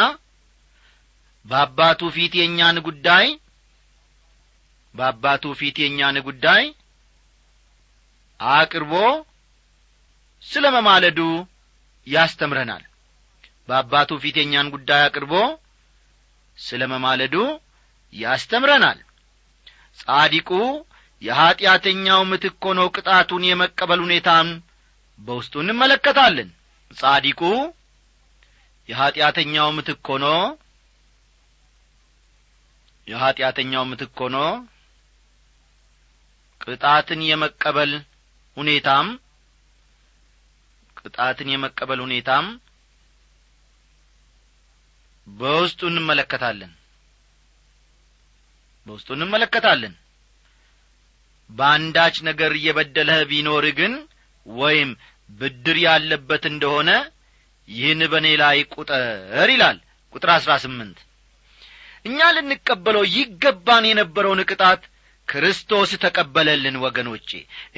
በአባቱ 1.46 2.02
ፊት 2.16 2.34
የእኛን 2.40 2.78
ጉዳይ 2.88 3.26
በአባቱ 4.96 5.46
ፊት 5.60 5.78
የእኛን 5.82 6.18
ጉዳይ 6.28 6.64
አቅርቦ 8.40 8.94
ስለ 10.44 10.66
መማለዱ 10.76 11.20
ያስተምረናል። 12.08 12.84
በአባቱ 13.70 14.12
ፊት 14.24 14.36
የእኛን 14.40 14.68
ጉዳይ 14.76 15.02
አቅርቦ 15.08 15.34
ስለ 16.58 16.82
መማለዱ 16.92 17.36
ያስተምረናል። 18.14 19.00
ጻዲቁ 20.00 20.50
የኀጢአተኛው 21.22 22.22
ምትክ 22.30 22.64
ሆኖ 22.68 22.82
ቅጣቱን 22.96 23.44
የመቀበል 23.48 24.00
ሁኔታን 24.06 24.48
በውስጡ 25.20 25.54
እንመለከታለን 25.64 26.50
ጻዲቁ 26.92 27.42
የኀጢአተኛው 28.90 29.68
ምትክ 29.78 30.08
ሆኖ 30.12 30.26
የኀጢአተኛው 33.08 33.84
ምትክ 33.90 34.18
ሆኖ 34.24 34.38
ቅጣትን 36.62 37.22
የመቀበል 37.30 37.92
ሁኔታም 38.58 39.08
ቅጣትን 40.98 41.50
የመቀበል 41.54 42.00
ሁኔታም 42.06 42.46
በውስጡ 45.28 45.82
እንመለከታለን። 45.92 46.72
በውስጡ 48.88 49.10
እንመለከታለን። 49.16 49.94
በአንዳች 51.50 52.16
ነገር 52.28 52.52
እየበደለህ 52.58 53.20
ቢኖር 53.32 53.66
ግን 53.80 53.94
ወይም 54.46 54.90
ብድር 55.30 55.78
ያለበት 55.86 56.44
እንደሆነ 56.52 56.90
ይህን 57.68 58.02
በእኔ 58.12 58.28
ላይ 58.42 58.58
ቁጠር 58.76 59.50
ይላል። 59.54 59.78
ቁጥር 60.16 60.30
አሥራ 60.36 60.52
ስምንት 60.64 60.98
እኛ 62.06 62.20
ልንቀበለው 62.36 63.04
ይገባን 63.16 63.86
የነበረውን 63.90 64.42
ቅጣት 64.50 64.82
ክርስቶስ 65.28 65.92
ተቀበለልን 66.04 66.76
ወገኖቼ። 66.84 67.30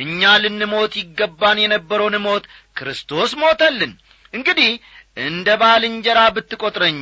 እኛ 0.03 0.31
ልንሞት 0.43 0.93
ይገባን 1.01 1.57
የነበረውን 1.63 2.15
ሞት 2.25 2.45
ክርስቶስ 2.77 3.31
ሞተልን። 3.41 3.93
እንግዲህ 4.33 4.71
እንደ 5.25 5.47
ባልንጀራ 5.61 6.19
ብትቈጥረኝ 6.35 6.97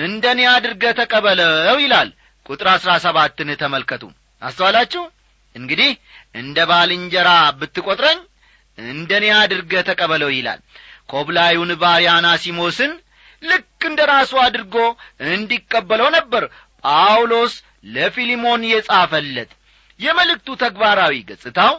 እንደ 0.00 0.24
እኔ 0.34 0.40
አድርገ 0.52 0.84
ተቀበለው 1.00 1.78
ይላል። 1.82 2.10
ቁጥር 2.46 2.68
አሥራ 2.74 2.90
ሰባትን 3.04 3.48
ተመልከቱ። 3.62 4.02
አስተዋላችሁ? 4.42 5.02
እንግዲህ 5.54 5.90
እንደ 6.34 6.58
ባልንጀራ 6.70 7.28
ብትቈጥረኝ 7.60 8.18
እንደ 8.86 9.10
እኔ 9.20 9.26
አድርገ 9.38 9.72
ተቀበለው 9.88 10.30
ይላል። 10.34 10.60
ኮብላዩን 11.08 11.72
ባሪያ 11.80 12.10
አናሲሞስን 12.18 12.92
ልክ 13.42 13.80
እንደ 13.88 14.00
ራሱ 14.10 14.32
አድርጎ 14.44 14.76
እንዲቀበለው 15.28 16.08
ነበር። 16.16 16.44
ጳውሎስ 16.84 17.54
ለፊሊሞን 17.94 18.62
የጻፈለት 18.70 19.50
የመልእክቱ 20.00 20.48
ተግባራዊ 20.62 21.14
ገጽታው 21.30 21.74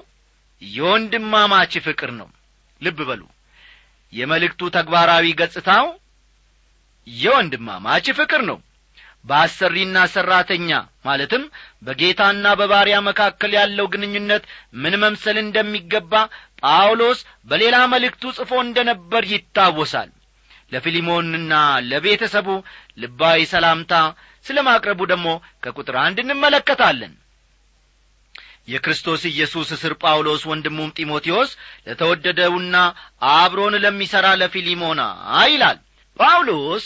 የወንድማማች 0.62 1.74
ፍቅር 1.86 2.12
ነው። 2.20 2.28
ልብ 2.82 3.00
በሉ። 3.10 3.22
የመልእክቱ 4.14 4.62
ተግባራዊ 4.76 5.26
ገጽታው 5.40 5.86
የወንድማማች 7.08 8.06
ፍቅር 8.20 8.42
ነው 8.50 8.58
በአሰሪና 9.26 9.98
ሠራተኛ 10.14 10.70
ማለትም 11.06 11.44
በጌታና 11.86 12.46
በባሪያ 12.60 12.98
መካከል 13.08 13.52
ያለው 13.58 13.86
ግንኙነት 13.94 14.44
ምን 14.82 14.96
መምሰል 15.04 15.38
እንደሚገባ 15.44 16.14
ጳውሎስ 16.64 17.20
በሌላ 17.50 17.78
መልእክቱ 17.94 18.24
ጽፎ 18.38 18.52
እንደ 18.66 18.80
ነበር 18.90 19.24
ይታወሳል። 19.32 20.10
ለፊሊሞንና 20.72 21.54
ለቤተሰቡ 21.88 22.48
ልባዊ 22.98 23.40
ሰላምታ 23.54 23.94
ስለ 24.46 24.58
ማቅረቡ 24.68 25.02
ደግሞ 25.12 25.28
ከቁጥር 25.64 25.96
አንድ 26.04 26.20
እንመለከታለን። 26.24 27.14
የክርስቶስ 28.68 29.22
ኢየሱስ 29.30 29.70
እስር 29.76 29.94
ጳውሎስ 30.02 30.42
ወንድሙም 30.50 30.94
ጢሞቴዎስ 30.98 31.52
ለተወደደውና 31.88 32.76
አብሮን 33.32 33.76
ለሚሠራ 33.84 34.28
ለፊሊሞና 34.42 35.02
ይላል። 35.48 35.78
ጳውሎስ 36.20 36.86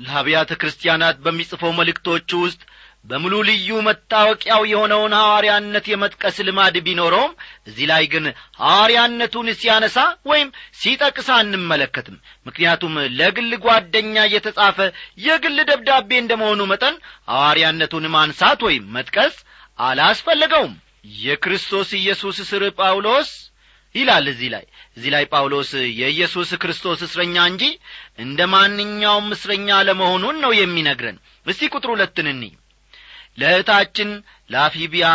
ለአብያተ 0.00 0.52
ክርስቲያናት 0.60 1.16
በሚጽፈው 1.24 1.72
መልእክቶቹ 1.76 2.30
ውስጥ 2.44 2.62
በሙሉ 3.04 3.34
ልዩ 3.48 3.70
መታወቂያው 3.86 4.62
የሆነውን 4.68 5.14
ሐዋርያነት 5.16 5.86
የመጥቀስ 5.90 6.36
ልማድ 6.46 6.76
ቢኖረውም 6.86 7.32
እዚህ 7.68 7.86
ላይ 7.90 8.04
ግን 8.12 8.24
ሐዋርያነቱን 8.60 9.48
ሲያነሳ 9.58 9.96
ወይም 10.30 10.48
ሲጠቅስ 10.80 11.28
አንመለከትም። 11.36 12.16
ምክንያቱም 12.46 12.94
ለግል 13.18 13.52
ጓደኛ 13.64 14.24
የተጻፈ 14.34 14.78
የግል 15.26 15.58
ደብዳቤ 15.70 16.10
እንደ 16.22 16.32
መሆኑ 16.42 16.62
መጠን 16.72 16.96
ሐዋርያነቱን 17.32 18.06
ማንሳት 18.16 18.62
ወይም 18.68 18.86
መጥቀስ 18.96 19.36
አላስፈለገውም። 19.78 20.74
የክርስቶስ 21.22 21.88
ኢየሱስ 21.98 22.36
እስር 22.42 22.62
ጳውሎስ 22.78 23.30
ይላል 23.94 24.26
እዚህ 24.32 24.48
ላይ። 24.54 24.64
እዚህ 24.96 25.10
ላይ 25.14 25.24
ጳውሎስ 25.32 25.70
የኢየሱስ 26.00 26.50
ክርስቶስ 26.62 27.00
እስረኛ 27.06 27.36
እንጂ 27.50 27.64
እንደ 28.18 28.40
ማንኛውም 28.52 29.28
እስረኛ 29.36 29.68
ለመሆኑን 29.88 30.36
ነው 30.44 30.52
የሚነግረን። 30.60 31.18
እስቲ 31.46 31.70
ቁጥር 31.74 31.90
ሁለትን 31.94 32.28
ለእህታችን 33.38 34.10
ለአፊቢያ 34.50 35.06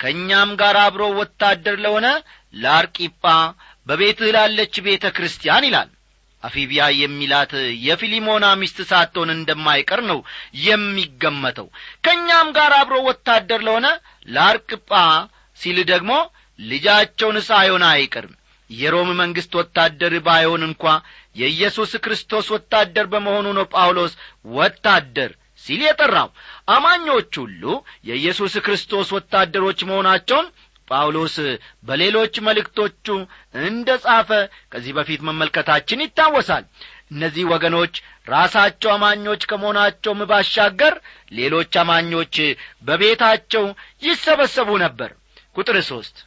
ከእኛም 0.00 0.50
ጋር 0.60 0.76
አብሮ 0.82 1.02
ወታደር 1.18 1.76
ለሆነ 1.84 2.06
ለአርቂጳ 2.54 3.24
በቤትህ 3.86 4.30
ላለች 4.36 4.74
ቤተ 4.86 5.04
ክርስቲያን 5.16 5.66
ይላል። 5.68 5.90
አፊቢያ 6.42 6.84
የሚላት 6.96 7.52
የፊሊሞና 7.86 8.46
ሚስት 8.60 8.78
ሳትሆን 8.90 9.30
እንደማይቀር 9.34 10.00
ነው 10.08 10.18
የሚገመተው። 10.66 11.68
ከእኛም 12.04 12.48
ጋር 12.56 12.72
አብሮ 12.80 12.96
ወታደር 13.08 13.60
ለሆነ 13.66 13.86
ለአርቅጳ 14.28 14.92
ሲል 15.58 15.78
ደግሞ 15.92 16.12
ልጃቸውን 16.58 17.38
ሳይሆን 17.46 17.84
አይቀርም። 17.90 18.34
የሮም 18.70 19.08
መንግሥት 19.18 19.52
ወታደር 19.58 20.14
ባይሆን 20.26 20.62
እንኳ 20.66 20.84
የኢየሱስ 21.36 21.92
ክርስቶስ 22.04 22.46
ወታደር 22.54 23.06
በመሆኑ 23.12 23.46
ነው 23.58 23.64
ጳውሎስ 23.74 24.12
ወታደር 24.56 25.30
ሲል 25.64 25.80
የጠራው። 25.86 26.28
አማኞች 26.68 27.32
ሁሉ 27.42 27.62
የኢየሱስ 28.08 28.54
ክርስቶስ 28.66 29.08
ወታደሮች 29.16 29.80
መሆናቸውን 29.90 30.46
ጳውሎስ 30.88 31.34
በሌሎች 31.88 32.34
መልእክቶቹ 32.46 33.06
እንደ 33.64 33.88
ጻፈ 34.04 34.30
ከዚህ 34.72 34.92
በፊት 34.96 35.20
መመልከታችን 35.28 36.02
ይታወሳል። 36.04 36.64
እነዚህ 37.10 37.44
ወገኖች 37.52 37.94
ራሳቸው 38.28 38.90
አማኞች 38.94 39.42
ከመሆናቸውም 39.50 40.20
ባሻገር 40.30 40.94
ሌሎች 41.32 41.72
አማኞች 41.82 42.36
በቤታቸው 42.82 43.64
ይሰበሰቡ 44.02 44.70
ነበር። 44.84 45.10
ቁጥር 45.56 45.78
ሦስት 45.88 46.18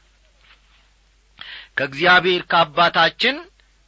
ከእግዚአብሔር 1.77 2.41
ከአባታችን 2.51 3.37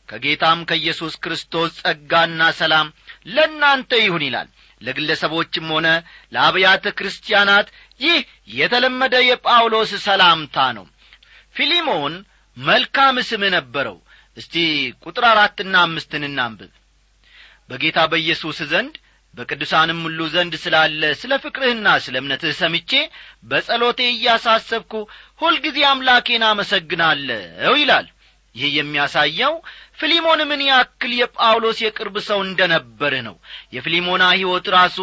ከጌታም 0.09 0.59
ከኢየሱስ 0.69 1.13
ክርስቶስ 1.23 1.71
ጸጋና 1.79 2.41
ሰላም 2.59 2.87
ለእናንተ 3.27 3.91
ይሁን 4.03 4.23
ይላል። 4.27 4.47
ለግለሰቦችም 4.81 5.67
ሆነ 5.73 5.87
ለአብያተ 6.33 6.85
ክርስቲያናት 6.97 7.67
ይህ 8.01 8.17
የተለመደ 8.53 9.15
የጳውሎስ 9.25 9.91
ሰላምታ 10.05 10.57
ነው። 10.77 10.85
ፊሊሞን 11.55 12.13
መልካም 12.57 13.15
ስም 13.29 13.43
ነበረው። 13.55 13.97
እስቲ 14.37 14.55
ቁጥር 15.03 15.25
አራትና 15.29 15.75
አምስትን 15.85 16.23
እናንብብ። 16.27 16.71
በጌታ 17.69 17.99
በኢየሱስ 18.11 18.57
ዘንድ 18.71 18.95
በቅዱሳንም 19.37 19.99
ሁሉ 20.05 20.19
ዘንድ 20.33 20.53
ስላለ 20.61 21.01
ስለ 21.21 21.33
ፍቅርህና 21.43 21.87
ስለ 22.05 22.15
እምነትህ 22.21 22.53
ሰምቼ 22.59 22.91
በጸሎቴ 23.49 23.99
እያሳሰብኩ 24.11 24.93
ሁልጊዜ 25.41 25.79
አምላኬን 25.89 26.45
አመሰግናለሁ 26.49 27.73
ይላል። 27.81 28.07
ይህ 28.55 28.69
የሚያሳየው 28.75 29.53
ፊሊሞን 29.99 30.41
ምን 30.49 30.61
ያክል 30.67 31.11
የጳውሎስ 31.17 31.77
የቅርብ 31.83 32.15
ሰው 32.27 32.39
እንደ 32.45 32.61
ነበር 32.73 33.13
ነው። 33.27 33.35
የፊሊሞና 33.75 34.23
ሕይወት 34.33 34.67
ራሱ 34.75 34.97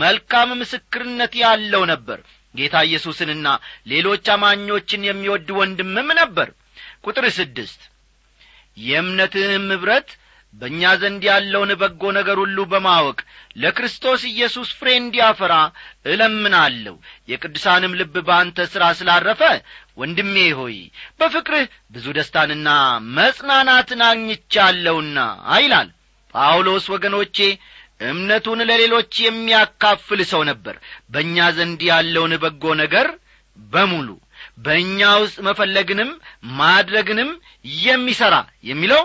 መልካም 0.00 0.50
ምስክርነት 0.60 1.34
ያለው 1.42 1.84
ነበር። 1.92 2.18
ጌታ 2.54 2.76
ኢየሱስንና 2.86 3.48
ሌሎች 3.90 4.26
አማኞችን 4.34 5.06
የሚወድ 5.08 5.48
ወንድምም 5.58 6.08
ነበር። 6.20 6.48
ቁጥር 7.04 7.26
ስድስት 7.36 7.80
የእምነትህም 8.76 9.66
ኅብረት 9.74 10.10
በእኛ 10.54 10.82
ዘንድ 11.00 11.22
ያለውን 11.28 11.70
በጎ 11.80 12.02
ነገር 12.16 12.36
ሁሉ 12.42 12.58
በማወቅ 12.70 13.18
ለክርስቶስ 13.56 14.22
ኢየሱስ 14.30 14.68
ፍሬ 14.78 14.88
እንዲያፈራ 15.00 15.54
እለምናለሁ። 16.06 16.94
የቅዱሳንም 17.28 17.96
ልብ 18.00 18.14
በአንተ 18.28 18.66
ሥራ 18.72 18.84
ስላረፈ 18.98 19.42
ወንድሜ 20.00 20.36
ሆይ 20.58 20.76
በፍቅርህ 21.20 21.64
ብዙ 21.94 22.06
ደስታንና 22.18 22.68
መጽናናትን 23.18 24.02
አግኝቻለሁና 24.08 25.18
ይላል። 25.58 25.88
ጳውሎስ 26.34 26.84
ወገኖቼ 26.94 27.38
እምነቱን 28.08 28.60
ለሌሎች 28.68 29.12
የሚያካፍል 29.24 30.20
ሰው 30.30 30.42
ነበር። 30.50 30.76
በእኛ 31.12 31.48
ዘንድ 31.56 31.80
ያለውን 31.90 32.34
በጎ 32.44 32.74
ነገር 32.82 33.08
በሙሉ 33.58 34.08
በእኛ 34.64 35.00
ውስጥ 35.22 35.38
መፈለግንም 35.46 36.10
ማድረግንም 36.60 37.30
የሚሠራ 37.82 38.36
የሚለው 38.64 39.02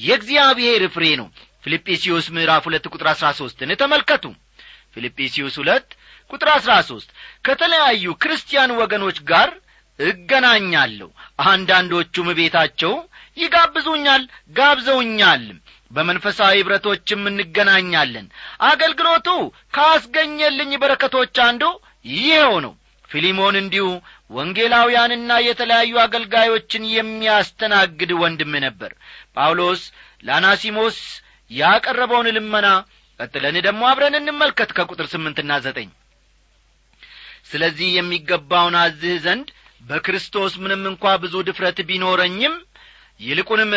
የእግዚአብሔር 0.00 0.82
ፍሬ 0.94 1.04
ነው። 1.20 1.28
ፊልጵስዩስ 1.64 2.26
ምዕራፍ 2.34 2.62
ሁለት 2.68 2.86
ቁጥር 2.92 3.08
አሥራ 3.12 3.26
ሦስትን 3.38 3.70
ተመልከቱ። 3.82 4.24
ፊልጵስዩስ 4.94 5.54
ሁለት 5.60 5.86
ቁጥር 6.30 6.48
አሥራ 6.52 6.72
ሦስት 6.88 7.08
ከተለያዩ 7.46 8.04
ክርስቲያን 8.22 8.76
ወገኖች 8.80 9.18
ጋር 9.30 9.50
እገናኛለሁ። 9.98 11.08
አንዳንዶቹም 11.46 12.28
ቤታቸው 12.38 12.94
ይጋብዙኛል 13.36 14.22
ጋብዘውኛልም 14.58 15.58
በመንፈሳዊ 15.90 16.54
ኅብረቶችም 16.60 17.22
እንገናኛለን። 17.30 18.26
አገልግሎቱ 18.68 19.28
ካስገኘልኝ 19.76 20.72
በረከቶች 20.82 21.36
አንዱ 21.46 21.62
ይኸው 22.14 22.54
ነው 22.64 22.72
ፊሊሞን 23.10 23.56
እንዲሁ 23.60 23.86
ወንጌላውያንና 24.30 25.32
የተለያዩ 25.46 25.94
አገልጋዮችን 26.04 26.84
የሚያስተናግድ 26.94 28.12
ወንድም 28.22 28.52
ነበር። 28.64 28.92
ጳውሎስ 29.36 29.82
ለአናሲሞስ 30.24 30.98
ያቀረበውን 31.50 32.28
ልመና 32.36 32.66
ቀጥለን 33.20 33.56
ደግሞ 33.66 33.82
አብረን 33.90 34.16
እንመልከት 34.20 34.70
ከቁጥር 34.76 35.06
ስምንትና 35.12 35.52
ዘጠኝ። 35.64 35.90
ስለዚህ 37.50 37.88
የሚገባውን 37.96 38.76
አዝህ 38.82 39.16
ዘንድ 39.24 39.48
በክርስቶስ 39.82 40.52
ምንም 40.62 40.82
እንኳ 40.90 41.04
ብዙ 41.22 41.34
ድፍረት 41.48 41.78
ቢኖረኝም 41.88 42.54
ይልቁንም 43.20 43.72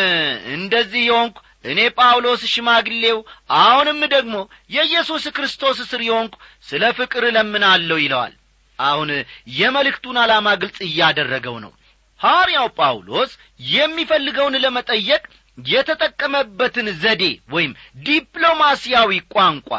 እንደዚህ 0.56 1.04
የሆንኩ 1.08 1.38
እኔ 1.66 1.80
ጳውሎስ 1.98 2.42
ሽማግሌው 2.54 3.18
አሁንም 3.60 4.00
ደግሞ 4.14 4.36
የኢየሱስ 4.76 5.24
ክርስቶስ 5.36 5.78
እስር 5.86 6.02
የሆንኩ 6.08 6.36
ስለ 6.68 6.84
ፍቅር 7.00 7.24
እለምናለሁ 7.30 7.98
ይለዋል 8.04 8.34
አሁን 8.80 9.10
የመልእክቱን 9.58 10.18
ዓላማ 10.24 10.48
ግልጽ 10.62 10.80
እያደረገው 10.88 11.56
ነው። 11.64 11.72
ሐዋርያው 12.20 12.68
ጳውሎስ 12.78 13.32
የሚፈልገውን 13.70 14.56
ለመጠየቅ 14.64 15.24
የተጠቀመበትን 15.68 16.88
ዘዴ 17.02 17.24
ወይም 17.50 17.72
ዲፕሎማሲያዊ 18.08 19.12
ቋንቋ 19.34 19.70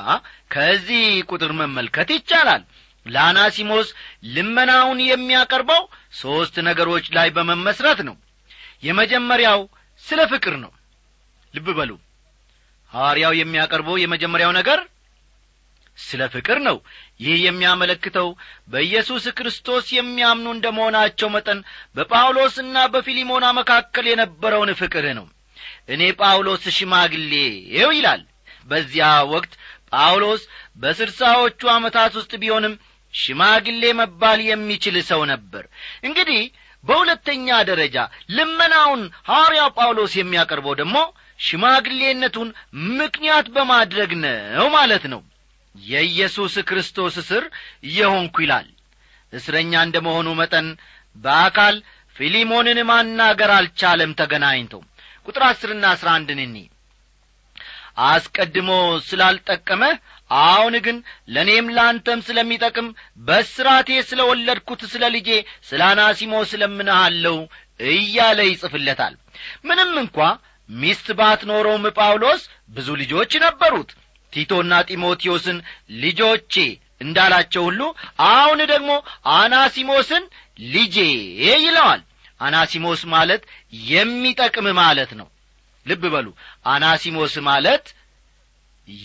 ከዚህ 0.51 1.03
ቁጥር 1.31 1.53
መመልከት 1.61 2.09
ይቻላል። 2.15 2.63
ለአናሲሞስ 3.07 3.89
ልመናውን 4.35 4.99
የሚያቀርበው 5.05 5.83
ሦስት 6.21 6.57
ነገሮች 6.69 7.07
ላይ 7.17 7.29
በመመስረት 7.37 8.01
ነው። 8.09 8.17
የመጀመሪያው 8.83 9.61
ስለ 10.05 10.21
ፍቅር 10.33 10.55
ነው። 10.65 10.73
ልብ 11.55 11.69
በሉ። 11.79 11.93
ሐዋርያው 12.93 13.33
የሚያቀርበው 13.39 13.97
የመጀመሪያው 14.01 14.53
ነገር 14.59 14.81
ስለ 15.99 16.23
ፍቅር 16.35 16.59
ነው። 16.67 16.77
ይህ 17.21 17.39
የሚያመለክተው 17.45 18.29
በኢየሱስ 18.73 19.25
ክርስቶስ 19.39 19.87
የሚያምኑ 19.97 20.47
እንደ 20.55 20.67
መሆናቸው 20.77 21.29
መጠን 21.35 21.61
በጳውሎስና 21.97 22.77
በፊሊሞና 22.93 23.47
መካከል 23.59 24.07
የነበረውን 24.11 24.73
ፍቅር 24.81 25.07
ነው። 25.19 25.27
እኔ 25.89 26.03
ጳውሎስ 26.21 26.65
ሽማግሌው 26.77 27.91
ይላል። 27.97 28.23
በዚያ 28.67 29.05
ወቅት 29.33 29.53
ጳውሎስ 29.93 30.43
በስልሳዎቹ 30.83 31.61
ዓመታት 31.75 32.13
ውስጥ 32.19 32.33
ቢሆንም 32.43 32.75
ሽማግሌ 33.15 33.83
መባል 34.01 34.41
የሚችል 34.47 34.97
ሰው 35.09 35.21
ነበር። 35.31 35.65
እንግዲህ 36.05 36.41
በሁለተኛ 36.85 37.49
ደረጃ 37.69 37.97
ልመናውን 38.37 39.01
ሐዋርያው 39.29 39.71
ጳውሎስ 39.79 40.13
የሚያቀርበው 40.17 40.75
ደግሞ 40.81 40.97
ሽማግሌነቱን 41.41 42.49
ምክንያት 42.99 43.47
በማድረግ 43.55 44.11
ነው 44.23 44.67
ማለት 44.77 45.05
ነው 45.13 45.21
የኢየሱስ 45.85 46.55
ክርስቶስ 46.69 47.17
እስር 47.23 47.45
የሆንኩ 47.93 48.37
ይላል። 48.45 48.69
እስረኛ 49.33 49.73
እንደ 49.87 49.97
መሆኑ 50.07 50.29
መጠን 50.41 50.69
በአካል 51.17 51.77
ፊሊሞንን 52.17 52.79
ማናገር 52.91 53.51
አልቻለም 53.57 54.13
ተገናኝተው 54.21 54.83
ቁጥር 55.29 55.43
አስርና 55.49 55.85
አስራ 55.95 56.09
አንድን 56.19 56.41
እኒ። 56.45 56.57
አስቀድሞ 58.09 58.71
ስላልጠቀመህ 59.09 59.95
አሁን 60.43 60.75
ግን 60.85 60.97
ለእኔም 61.35 61.67
ለአንተም 61.77 62.21
ስለሚጠቅም 62.27 62.89
በስራቴ 63.29 63.91
ስለ 64.09 64.21
ወለድኩት 64.31 64.83
ስለ 64.93 65.05
ልጄ 65.15 65.29
ስለ 65.69 65.81
አናሲሞ 65.89 66.35
ስለምንሃለው 66.51 67.39
እያለ 67.91 68.39
ይጽፍለታል። 68.49 69.15
ምንም 69.65 69.93
እንኳ 70.03 70.19
ሚስት 70.71 71.09
ባትኖረውም 71.19 71.85
ጳውሎስ 71.99 72.43
ብዙ 72.71 72.89
ልጆች 73.03 73.33
ነበሩት 73.45 73.91
ቲቶና 74.33 74.73
ጢሞቴዎስን 74.89 75.59
ልጆቼ 76.03 76.55
እንዳላቸው 77.01 77.63
ሁሉ 77.69 77.81
አሁን 78.29 78.61
ደግሞ 78.73 78.91
አናሲሞስን 79.35 80.25
ልጄ 80.73 80.97
ይለዋል። 81.59 82.03
አናሲሞስ 82.41 83.01
ማለት 83.13 83.43
የሚጠቅም 83.91 84.67
ማለት 84.81 85.13
ነው። 85.21 85.29
ልብ 85.87 86.03
በሉ። 86.15 86.27
አናሲሞስ 86.67 87.35
ማለት 87.49 87.85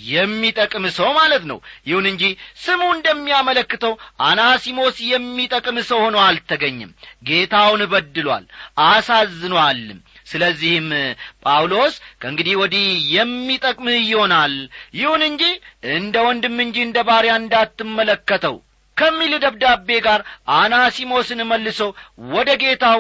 የሚጠቅም 0.08 0.86
ሰው 0.98 1.10
ማለት 1.14 1.44
ነው። 1.52 1.58
ይሁን 1.88 2.06
እንጂ 2.12 2.24
ስሙ 2.64 2.82
እንደሚያመለክተው 2.96 3.94
አናሲሞስ 4.24 4.98
የሚጠቅም 5.10 5.78
ሰው 5.90 6.00
ሆኖ 6.06 6.18
አልተገኝም 6.26 6.92
ጌታውን 7.24 7.82
በድሏል 7.92 8.46
አሳዝኗልም 8.88 10.00
ስለዚህም 10.34 10.88
ጳውሎስ 11.46 11.96
ከእንግዲህ 12.22 12.56
ወዲህ 12.62 12.86
የሚጠቅምህ 13.16 13.98
ይሆናል። 14.06 14.56
ይሁን 15.00 15.24
እንጂ 15.30 15.44
እንደ 15.96 16.16
ወንድም 16.28 16.58
እንጂ 16.66 16.78
እንደ 16.88 17.00
ባሪያ 17.10 17.34
እንዳትመለከተው 17.42 18.58
ከሚል 18.98 19.34
ደብዳቤ 19.44 19.90
ጋር 20.06 20.20
አናሲሞስን 20.58 21.40
መልሶ 21.52 21.80
ወደ 22.34 22.50
ጌታው 22.62 23.00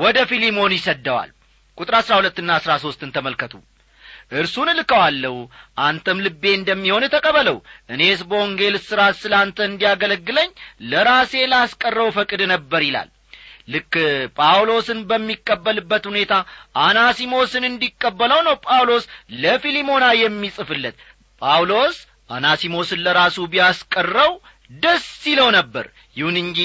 ወደ 0.00 0.18
ፊሊሞን 0.30 0.74
ይሰደዋል። 0.76 1.30
ቁጥር 1.78 1.94
አሥራ 1.98 2.14
ሁለትና 2.20 2.50
አሥራ 2.58 2.72
ሦስትን 2.82 3.12
ተመልከቱ። 3.14 3.54
እርሱን 4.32 4.68
እልከዋለሁ 4.72 5.34
አንተም 5.84 6.18
ልቤ 6.24 6.42
እንደሚሆን 6.58 7.04
ተቀበለው። 7.14 7.56
እኔስ 7.90 8.20
በወንጌል 8.28 8.76
ሥራት 8.86 9.16
ስለ 9.22 9.32
አንተ 9.40 9.58
እንዲያገለግለኝ 9.68 10.50
ለራሴ 10.90 11.42
ላስቀረው 11.52 12.08
ፈቅድ 12.16 12.42
ነበር 12.52 12.82
ይላል 12.88 13.08
ልክ 13.68 13.94
ጳውሎስን 14.38 15.00
በሚቀበልበት 15.08 16.04
ሁኔታ 16.10 16.32
አናሲሞስን 16.82 17.64
እንዲቀበለው 17.68 18.40
ነው 18.48 18.56
ጳውሎስ 18.66 19.04
ለፊሊሞና 19.42 20.06
የሚጽፍለት። 20.20 20.96
ጳውሎስ 21.42 21.98
አናሲሞስን 22.30 23.02
ለራሱ 23.06 23.36
ቢያስቀረው 23.52 24.32
ደስ 24.82 25.06
ይለው 25.30 25.48
ነበር። 25.56 25.86
ይሁን 26.16 26.36
እንጂ 26.42 26.60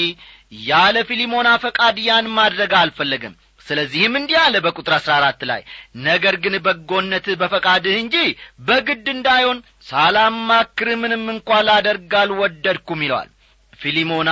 ያለ 0.68 0.98
ፊሊሞና 1.10 1.50
ፈቃድ 1.64 1.98
ያን 2.04 2.28
ማድረግ 2.38 2.74
አልፈለገም። 2.82 3.34
ስለዚህም 3.68 4.14
እንዲህ 4.18 4.38
አለ 4.42 4.56
በቁጥር 4.66 4.94
አሥራ 4.98 5.14
አራት 5.20 5.42
ላይ 5.50 5.62
ነገር 6.06 6.36
ግን 6.44 6.54
በጎነትህ 6.66 7.36
በፈቃድህ 7.42 7.96
እንጂ 8.04 8.16
በግድ 8.68 9.08
እንዳይሆን 9.16 9.58
ሳላማክር 9.88 10.90
ምንም 11.02 11.26
እንኳ 11.34 11.50
ላደርግ 11.68 12.14
አልወደድኩም 12.22 13.04
ይለዋል 13.06 13.30
ፊሊሞና 13.82 14.32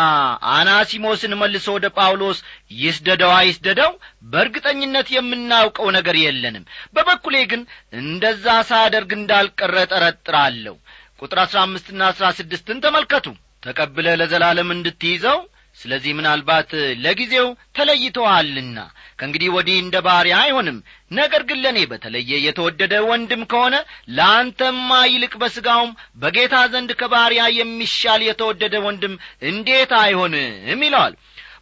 አናሲሞስን 0.53 1.33
መልሶ 1.41 1.67
ወደ 1.75 1.87
ጳውሎስ 1.97 2.37
ይስደደው 2.79 3.31
አይስደደው 3.35 3.91
በእርግጠኝነት 4.31 5.07
የምናውቀው 5.15 5.89
ነገር 5.97 6.17
የለንም። 6.21 6.65
በበኩሌ 6.95 7.35
ግን 7.51 7.61
እንደዛ 8.01 8.45
ሳደርግ 8.69 9.11
እንዳልቀረ 9.19 9.75
ጠረጥራለሁ። 9.93 10.75
ቁጥር 11.21 11.39
አሥራ 11.43 11.59
አምስትና 11.65 12.01
አሥራ 12.11 12.27
ስድስትን 12.39 12.81
ተመልከቱ። 12.85 13.27
ተቀብለ 13.63 14.07
ለዘላለም 14.19 14.71
እንድትይዘው 14.73 15.39
ስለዚህ 15.77 16.11
ምናልባት 16.17 16.69
ለጊዜው 17.03 17.47
ተለይተዋልና 17.77 18.77
ከእንግዲህ 19.19 19.49
ወዲህ 19.55 19.77
እንደ 19.81 19.95
ባሪያ 20.05 20.35
አይሆንም። 20.41 20.77
ነገር 21.11 21.41
ግን 21.49 21.61
ለእኔ 21.63 21.79
በተለየ 21.91 22.31
የተወደደ 22.45 22.93
ወንድም 23.09 23.43
ከሆነ 23.51 23.75
ለአንተማ 24.17 24.89
ይልቅ 25.07 25.33
በሥጋውም 25.41 25.91
በጌታ 26.21 26.55
ዘንድ 26.73 26.91
ከባሪያ 27.01 27.43
የሚሻል 27.57 28.23
የተወደደ 28.27 28.75
ወንድም 28.85 29.13
እንዴት 29.49 29.93
አይሆንም? 30.01 30.53
ይለዋል። 30.81 31.15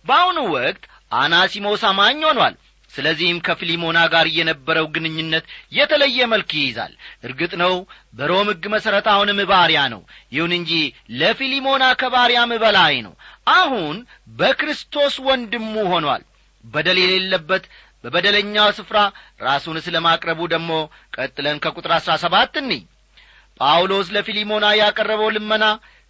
በአሁኑ 0.08 0.38
ወቅት 0.56 0.84
አናሲሞስ 1.18 1.84
አማኝ 1.90 2.22
ሆኗል። 2.30 2.56
ስለዚህም 2.94 3.38
ከፊሊሞና 3.46 4.00
ጋር 4.14 4.26
የነበረው 4.36 4.86
ግንኙነት 4.96 5.46
የተለየ 5.78 6.26
መልክ 6.34 6.50
ይይዛል። 6.58 6.92
እርግጥ 7.26 7.54
ነው 7.62 7.74
በሮም 8.14 8.50
ሕግ 8.52 8.66
መሠረት 8.74 9.08
አሁንም 9.14 9.40
ባሪያ 9.52 9.80
ነው። 9.94 10.02
ይሁን 10.32 10.52
እንጂ 10.58 10.72
ለፊሊሞና 11.22 11.86
ከባሪያም 12.02 12.54
በላይ 12.64 12.96
ነው። 13.08 13.14
አሁን 13.56 13.96
በክርስቶስ 14.40 15.16
ወንድሙ 15.28 15.74
ሆኗል 15.94 16.22
በደል 16.64 16.98
የሌለበት 17.02 17.64
በበደለኛው 18.04 18.70
ስፍራ 18.78 18.98
ራሱን 19.42 19.78
ስለ 19.86 19.96
ማቅረቡ 20.06 20.40
ደግሞ 20.54 20.72
ቀጥለን 21.18 21.58
ከቁጥር 21.64 21.92
አሥራ 21.98 22.14
ሰባት 22.24 22.56
እንይ። 22.62 22.82
ጳውሎስ 23.60 24.08
ለፊሊሞና 24.16 24.66
ያቀረበው 24.80 25.30
ልመና 25.36 25.66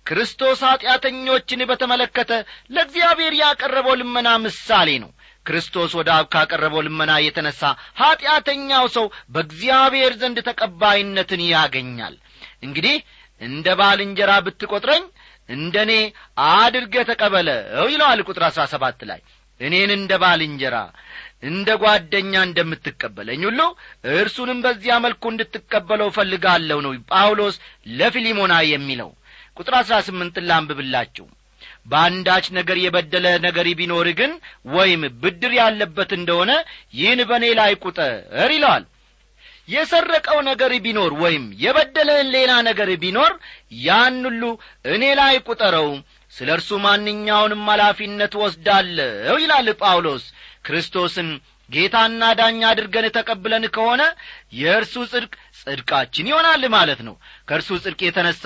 ክርስቶስ 0.06 0.62
ኀጢአተኞችን 0.68 1.62
በተመለከተ 1.70 2.32
ለእግዚአብሔር 2.76 3.34
ያቀረበው 3.42 3.96
ልመና 4.02 4.30
ምሳሌ 4.46 4.89
ነው። 5.04 5.12
ክርስቶስ 5.46 5.92
ወደ 6.00 6.10
አብ 6.16 6.26
ካቀረበው 6.34 6.82
ልመና 6.88 7.12
የተነሣ 7.24 7.62
ኀጢአተኛው 8.02 8.86
ሰው 8.96 9.06
በእግዚአብሔር 9.34 10.13
ዘንድ 10.22 10.38
ተቀባይነትን 10.48 11.42
ያገኛል። 11.50 12.16
እንግዲህ 12.63 12.96
እንደ 13.42 13.68
ባልንጀራ 13.80 14.32
ብትቈጥረኝ 14.46 15.04
እንደ 15.50 15.76
እኔ 15.86 15.94
አድርገ 16.52 16.96
ተቀበለው 17.10 17.88
ይለዋል 17.89 18.20
ቁጥር 18.28 18.44
አሥራ 18.50 18.63
ሰባት 18.74 19.02
ላይ 19.10 19.22
እኔን 19.62 19.92
እንደ 19.98 20.13
ባልንጀራ 20.22 20.78
እንደ 21.44 21.70
ጓደኛ 21.82 22.34
እንደምትቀበለኝ 22.48 23.42
ሁሉ 23.48 23.62
እርሱንም 24.16 24.60
በዚያ 24.66 24.94
መልኩ 25.06 25.24
እንድትቀበለው 25.32 26.10
እፈልጋለሁ 26.12 26.78
ነው 26.86 26.94
ጳውሎስ 27.12 27.56
ለፊሊሞና 28.00 28.54
የሚለው። 28.70 29.10
ቁጥር 29.58 29.76
አሥራ 29.80 29.96
ስምንትን 30.08 30.48
ላንብብላችሁ። 30.50 31.26
በአንዳች 31.92 32.46
ነገር 32.58 32.78
የበደለ 32.82 33.28
ነገር 33.46 33.68
ቢኖር 33.80 34.08
ግን 34.20 34.32
ወይም 34.76 35.02
ብድር 35.22 35.54
ያለበት 35.60 36.12
እንደሆነ 36.18 36.52
ይህን 36.96 37.22
በእኔ 37.30 37.46
ላይ 37.60 37.74
ቁጠር 37.84 38.13
ይለዋል። 38.54 38.84
የሰረቀው 39.70 40.39
ነገር 40.48 40.72
ቢኖር 40.86 41.12
ወይም 41.22 41.44
የበደለህን 41.62 42.30
ሌላ 42.36 42.52
ነገር 42.70 42.89
ቢኖር 43.04 43.34
ያን 43.84 44.18
ሁሉ 44.28 44.44
እኔ 44.94 45.04
ላይ 45.20 45.36
ቁጠረው 45.48 45.88
ስለ 46.34 46.50
እርሱ 46.56 46.69
ማንኛውንም 46.84 47.63
ኃላፊነት 47.72 48.34
ወስዳለሁ 48.41 49.36
ይላል 49.41 49.67
ጳውሎስ። 49.82 50.24
ክርስቶስን 50.67 51.30
ጌታና 51.69 52.24
ዳኛ 52.39 52.62
አድርገን 52.72 53.06
ተቀብለን 53.15 53.65
ከሆነ 53.76 54.02
የእርሱ 54.60 54.96
ጽድቅ 55.12 55.34
ጽድቃችን 55.62 56.30
ይሆናል 56.32 56.63
ማለት 56.76 57.00
ነው። 57.08 57.15
ከእርሱ 57.48 57.69
ጽድቅ 57.84 58.00
የተነሣ 58.06 58.43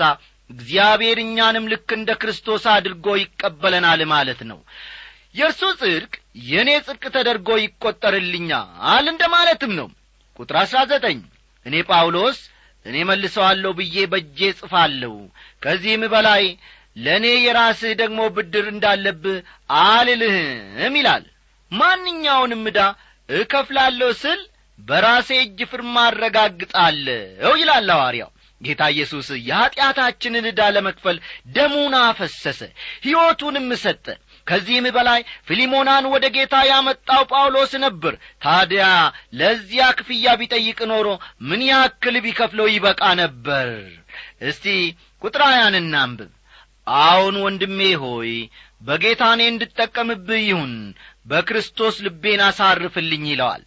እግዚአብሔር 0.50 1.18
እኛንም 1.24 1.64
ልክ 1.72 1.88
እንደ 1.96 2.10
ክርስቶስ 2.20 2.64
አድርጎ 2.74 3.06
ይቀበለናል 3.20 4.02
ማለት 4.12 4.40
ነው። 4.50 4.60
የእርሱ 5.34 5.62
ጽድቅ 5.80 6.12
የእኔ 6.46 6.70
ጽድቅ 6.86 7.04
ተደርጎ 7.16 7.48
ይቈጠርልኛል 7.62 9.06
እንደ 9.10 9.22
ማለትም 9.34 9.72
ነው። 9.80 9.88
ቁጥር 10.38 10.56
አሥራ 10.62 10.78
ዘጠኝ 10.92 11.18
እኔ 11.66 11.76
ጳውሎስ 11.88 12.38
እኔ 12.86 12.96
መልሰዋለሁ 13.08 13.70
ብዬ 13.78 13.96
በእጄ 14.12 14.38
ጽፋለሁ 14.58 15.14
ከዚህም 15.62 16.04
በላይ 16.12 16.44
ለእኔ 16.96 17.26
የራስህ 17.38 17.92
ደግሞ 18.00 18.20
ብድር 18.36 18.66
እንዳለብህ 18.72 19.38
አልልህም 19.82 20.94
ይላል። 21.00 21.24
ማንኛውንም 21.72 22.64
ዕዳ 22.70 22.80
እከፍላለሁ 23.28 24.10
ስል 24.22 24.40
በራሴ 24.78 25.30
እጅ 25.44 25.60
ፍርማ 25.70 25.94
አረጋግጣለሁ 26.08 27.52
ይላል 27.60 27.88
ሐዋርያው። 27.94 28.30
ጌታ 28.60 28.82
ኢየሱስ 28.92 29.28
የኀጢአታችንን 29.48 30.46
ዕዳ 30.50 30.62
ለመክፈል 30.74 31.16
ደሙን 31.54 31.94
አፈሰሰ 32.00 32.60
ሕይወቱንም 33.04 33.68
ሰጠ። 33.82 34.06
ከዚህም 34.46 34.86
በላይ 34.96 35.20
ፊሊሞናን 35.48 36.04
ወደ 36.12 36.26
ጌታ 36.36 36.54
ያመጣው 36.70 37.22
ጳውሎስ 37.32 37.72
ነበር። 37.84 38.14
ታዲያ 38.42 38.84
ለዚያ 39.40 39.86
ክፍያ 39.98 40.34
ቢጠይቅ 40.40 40.78
ኖሮ 40.92 41.06
ምን 41.48 41.62
ያክል 41.68 42.16
ቢከፍለው 42.24 42.68
ይበቃ 42.74 43.02
ነበር? 43.22 43.68
እስቲ 44.42 44.66
ቁጥር 45.22 45.42
ሀያን 45.48 45.76
አሁን 47.02 47.34
ወንድሜ 47.42 47.80
ሆይ 48.02 48.32
በጌታ 48.82 49.22
እኔ 49.34 49.42
እንድጠቀምብህ 49.50 50.42
ይሁን 50.44 50.72
በክርስቶስ 51.26 51.96
ልቤን 52.04 52.42
አሳርፍልኝ 52.46 53.24
ይለዋል። 53.30 53.62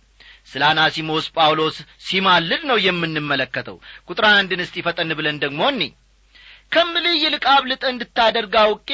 ስለ 0.52 0.62
አናሲሞስ 0.70 1.26
ጳውሎስ 1.36 1.76
ሲማልድ 2.06 2.62
ነው 2.70 2.78
የምንመለከተው። 2.86 3.78
ቁጥር 4.10 4.26
አንድን 4.32 4.64
እስቲ 4.66 4.84
ፈጠን 4.86 5.12
ብለን 5.20 5.38
ደግሞ 5.44 5.62
እኒ። 5.74 5.82
ከምልህ 6.72 7.16
ይልቅ 7.22 7.46
አብልጠ 7.54 7.84
እንድታደርግ 7.92 8.54
አውቄ 8.62 8.90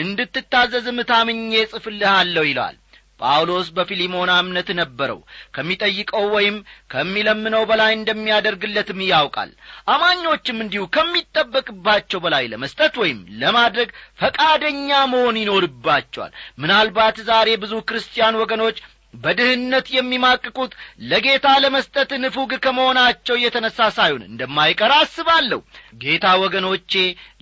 እንድትታዘዝም 0.00 0.98
ታምኜ 1.10 1.52
ጽፍልሃለሁ 1.72 2.44
ይለዋል 2.48 2.76
ጳውሎስ 3.20 3.68
በፊሊሞና 3.76 4.30
እምነት 4.42 4.68
ነበረው። 4.78 5.20
ከሚጠይቀው 5.54 6.26
ወይም 6.34 6.56
ከሚለምነው 6.90 7.64
በላይ 7.70 7.92
እንደሚያደርግለትም 7.96 9.00
ያውቃል። 9.08 9.50
አማኞችም 9.94 10.62
እንዲሁ 10.64 10.84
ከሚጠበቅባቸው 10.96 12.20
በላይ 12.24 12.46
ለመስጠት 12.52 12.94
ወይም 13.02 13.20
ለማድረግ 13.40 13.90
ፈቃደኛ 14.20 14.90
መሆን 15.12 15.38
ይኖርባቸዋል። 15.40 16.32
ምናልባት 16.60 17.18
ዛሬ 17.28 17.50
ብዙ 17.62 17.74
ክርስቲያን 17.90 18.40
ወገኖች 18.40 18.78
በድህነት 19.14 19.86
የሚማቅቁት 19.90 20.72
ለጌታ 21.04 21.46
ለመስጠት 21.62 22.10
ንፉግ 22.22 22.50
ከመሆናቸው 22.64 23.36
የተነሣ 23.42 23.88
ሳይሆን 23.96 24.22
እንደማይቀር 24.28 24.92
አስባለሁ። 24.98 25.60
ጌታ 26.02 26.26
ወገኖቼ 26.42 26.92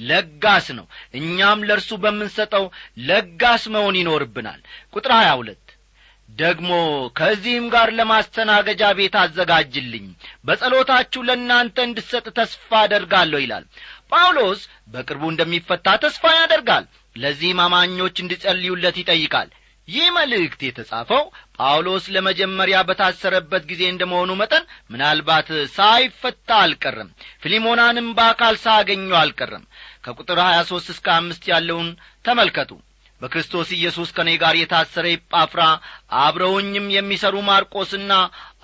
ለጋስ 0.09 0.69
ነው። 0.79 0.87
እኛም 1.19 1.67
ለእርሱ 1.69 1.91
በምንሰጠው 2.05 2.65
ለጋስ 3.09 3.65
መሆን 3.75 3.99
ይኖርብናል። 4.01 4.63
ቁጥር 4.95 5.13
ሀያ 5.19 5.33
ሁለት 5.41 5.65
ደግሞ 6.39 6.71
ከዚህም 7.19 7.67
ጋር 7.75 7.89
ለማስተናገጃ 7.99 8.83
ቤት 8.99 9.15
አዘጋጅልኝ። 9.21 10.07
በጸሎታችሁ 10.47 11.21
ለእናንተ 11.29 11.77
እንድሰጥ 11.87 12.27
ተስፋ 12.39 12.71
አደርጋለሁ 12.83 13.39
ይላል። 13.43 13.65
ጳውሎስ 14.13 14.61
በቅርቡ 14.89 15.25
እንደሚፈታ 15.31 15.97
ተስፋ 16.05 16.25
ያደርጋል። 16.37 16.85
ለዚህም 17.17 17.63
አማኞች 17.65 18.17
እንዲጸልዩለት 18.23 18.99
ይጠይቃል። 19.01 19.49
ይህ 19.89 20.07
መልእክት 20.17 20.61
የተጻፈው 20.65 21.23
ጳውሎስ 21.59 22.05
ለመጀመሪያ 22.15 22.79
በታሰረበት 22.89 23.63
ጊዜ 23.71 23.83
እንደ 23.89 24.03
መሆኑ 24.11 24.31
መጠን 24.41 24.65
ምናልባት 24.91 25.49
ሳይፈታ 25.77 26.51
አልቀርም 26.65 27.09
ፊሊሞናንም 27.43 28.09
በአካል 28.19 28.57
ሳገኘው 28.65 29.17
አልቀርም 29.23 29.65
ከቁጥር 30.05 30.41
ሀያ 30.47 30.59
ሦስት 30.71 30.91
እስከ 30.95 31.09
አምስት 31.17 31.45
ያለውን 31.53 31.89
ተመልከቱ 32.25 32.71
በክርስቶስ 33.21 33.69
ኢየሱስ 33.77 34.09
ከእኔ 34.17 34.31
ጋር 34.43 34.55
የታሰረ 34.59 35.07
ኢጳፍራ 35.15 35.63
አብረውኝም 36.21 36.87
የሚሰሩ 36.95 37.37
ማርቆስና 37.49 38.13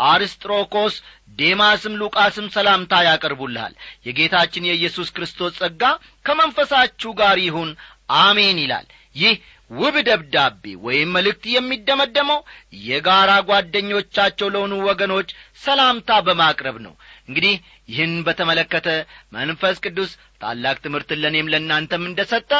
አርስጥሮኮስ 0.08 0.96
ዴማስም 1.38 1.96
ሉቃስም 2.00 2.46
ሰላምታ 2.54 3.02
ያቀርቡልሃል። 3.06 3.74
የጌታችን 4.06 4.68
የኢየሱስ 4.68 5.08
ክርስቶስ 5.16 5.58
ጸጋ 5.60 5.82
ከመንፈሳችሁ 6.26 7.12
ጋር 7.20 7.38
ይሁን 7.44 7.72
አሜን 8.20 8.58
ይላል። 8.62 8.86
ይህ 9.16 9.34
ውብ 9.70 9.96
ደብዳቤ 10.08 10.62
ወይም 10.84 11.12
መልእክት 11.14 11.44
የሚደመደመው 11.52 12.40
የጋራ 12.86 13.30
ጓደኞቻቸው 13.48 14.48
ለሆኑ 14.54 14.74
ወገኖች 14.88 15.28
ሰላምታ 15.62 16.18
በማቅረብ 16.26 16.76
ነው። 16.86 16.94
እንግዲህ 17.28 17.54
ይህን 17.88 18.12
በተመለከተ 18.26 18.88
መንፈስ 19.32 19.76
ቅዱስ 19.84 20.10
ታላቅ 20.42 20.76
ትምህርትን 20.84 21.20
ለእኔም 21.22 21.50
ለእናንተም 21.52 22.04
እንደ 22.08 22.20
ሰጠ 22.30 22.50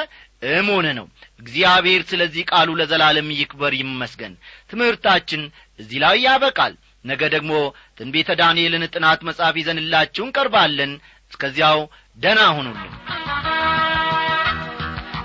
እሙን 0.51 0.87
ነው። 0.99 1.07
እግዚአብሔር 1.41 2.03
ስለዚህ 2.11 2.45
ቃሉ 2.51 2.71
ለዘላለም 2.81 3.29
ይክበር 3.39 3.75
ይመስገን። 3.81 4.35
ትምህርታችን 4.73 5.43
እዚህ 5.81 6.01
ላይ 6.05 6.19
ያበቃል። 6.27 6.75
ነገ 7.05 7.23
ደግሞ 7.35 7.53
ትንቤተ 7.99 8.31
ዳንኤልን 8.41 8.85
ጥናት 8.93 9.23
መጽሐፍ 9.29 9.57
ይዘንላችሁ 9.61 10.25
እንቀርባለን። 10.27 10.93
እስከዚያው 11.33 11.81
ደና 12.19 12.41
ሁኑልን 12.57 12.93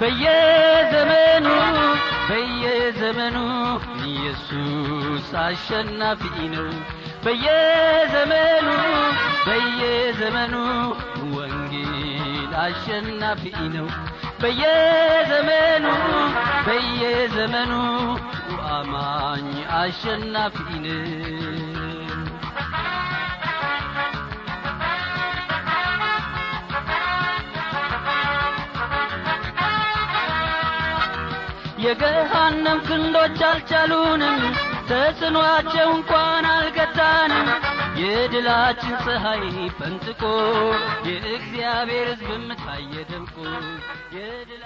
በየዘመኑ 0.02 1.48
በየዘመኑ 2.30 3.38
ኢየሱስ 4.06 5.28
አሸናፊ 5.44 6.22
ነው 6.54 6.68
በየዘመኑ 7.24 8.68
በየዘመኑ 9.48 10.54
ወንጌል 11.36 12.52
አሸናፊ 12.64 13.44
ነው። 13.76 13.88
በየዘመኑ 14.42 15.86
በየዘመኑ 16.68 17.74
አማኝ 18.72 19.50
አሸናፊ 19.80 20.56
ነው። 20.86 21.06
የገሃነም 31.84 32.80
ክንዶች 32.88 33.40
አልቻሉንም 33.50 34.40
ተጽኗቸው 34.90 35.90
እንኳን 35.96 36.46
አልገታንም 36.52 37.48
የድላችን 38.02 38.96
ፀሐይ 39.06 39.44
ፈንጥቆ 39.78 40.22
የእግዚአብሔር 41.10 42.08
ሕዝብም 42.12 42.48
ታየ 42.64 43.04
ደምቆ 43.12 43.38
የድላ 44.16 44.66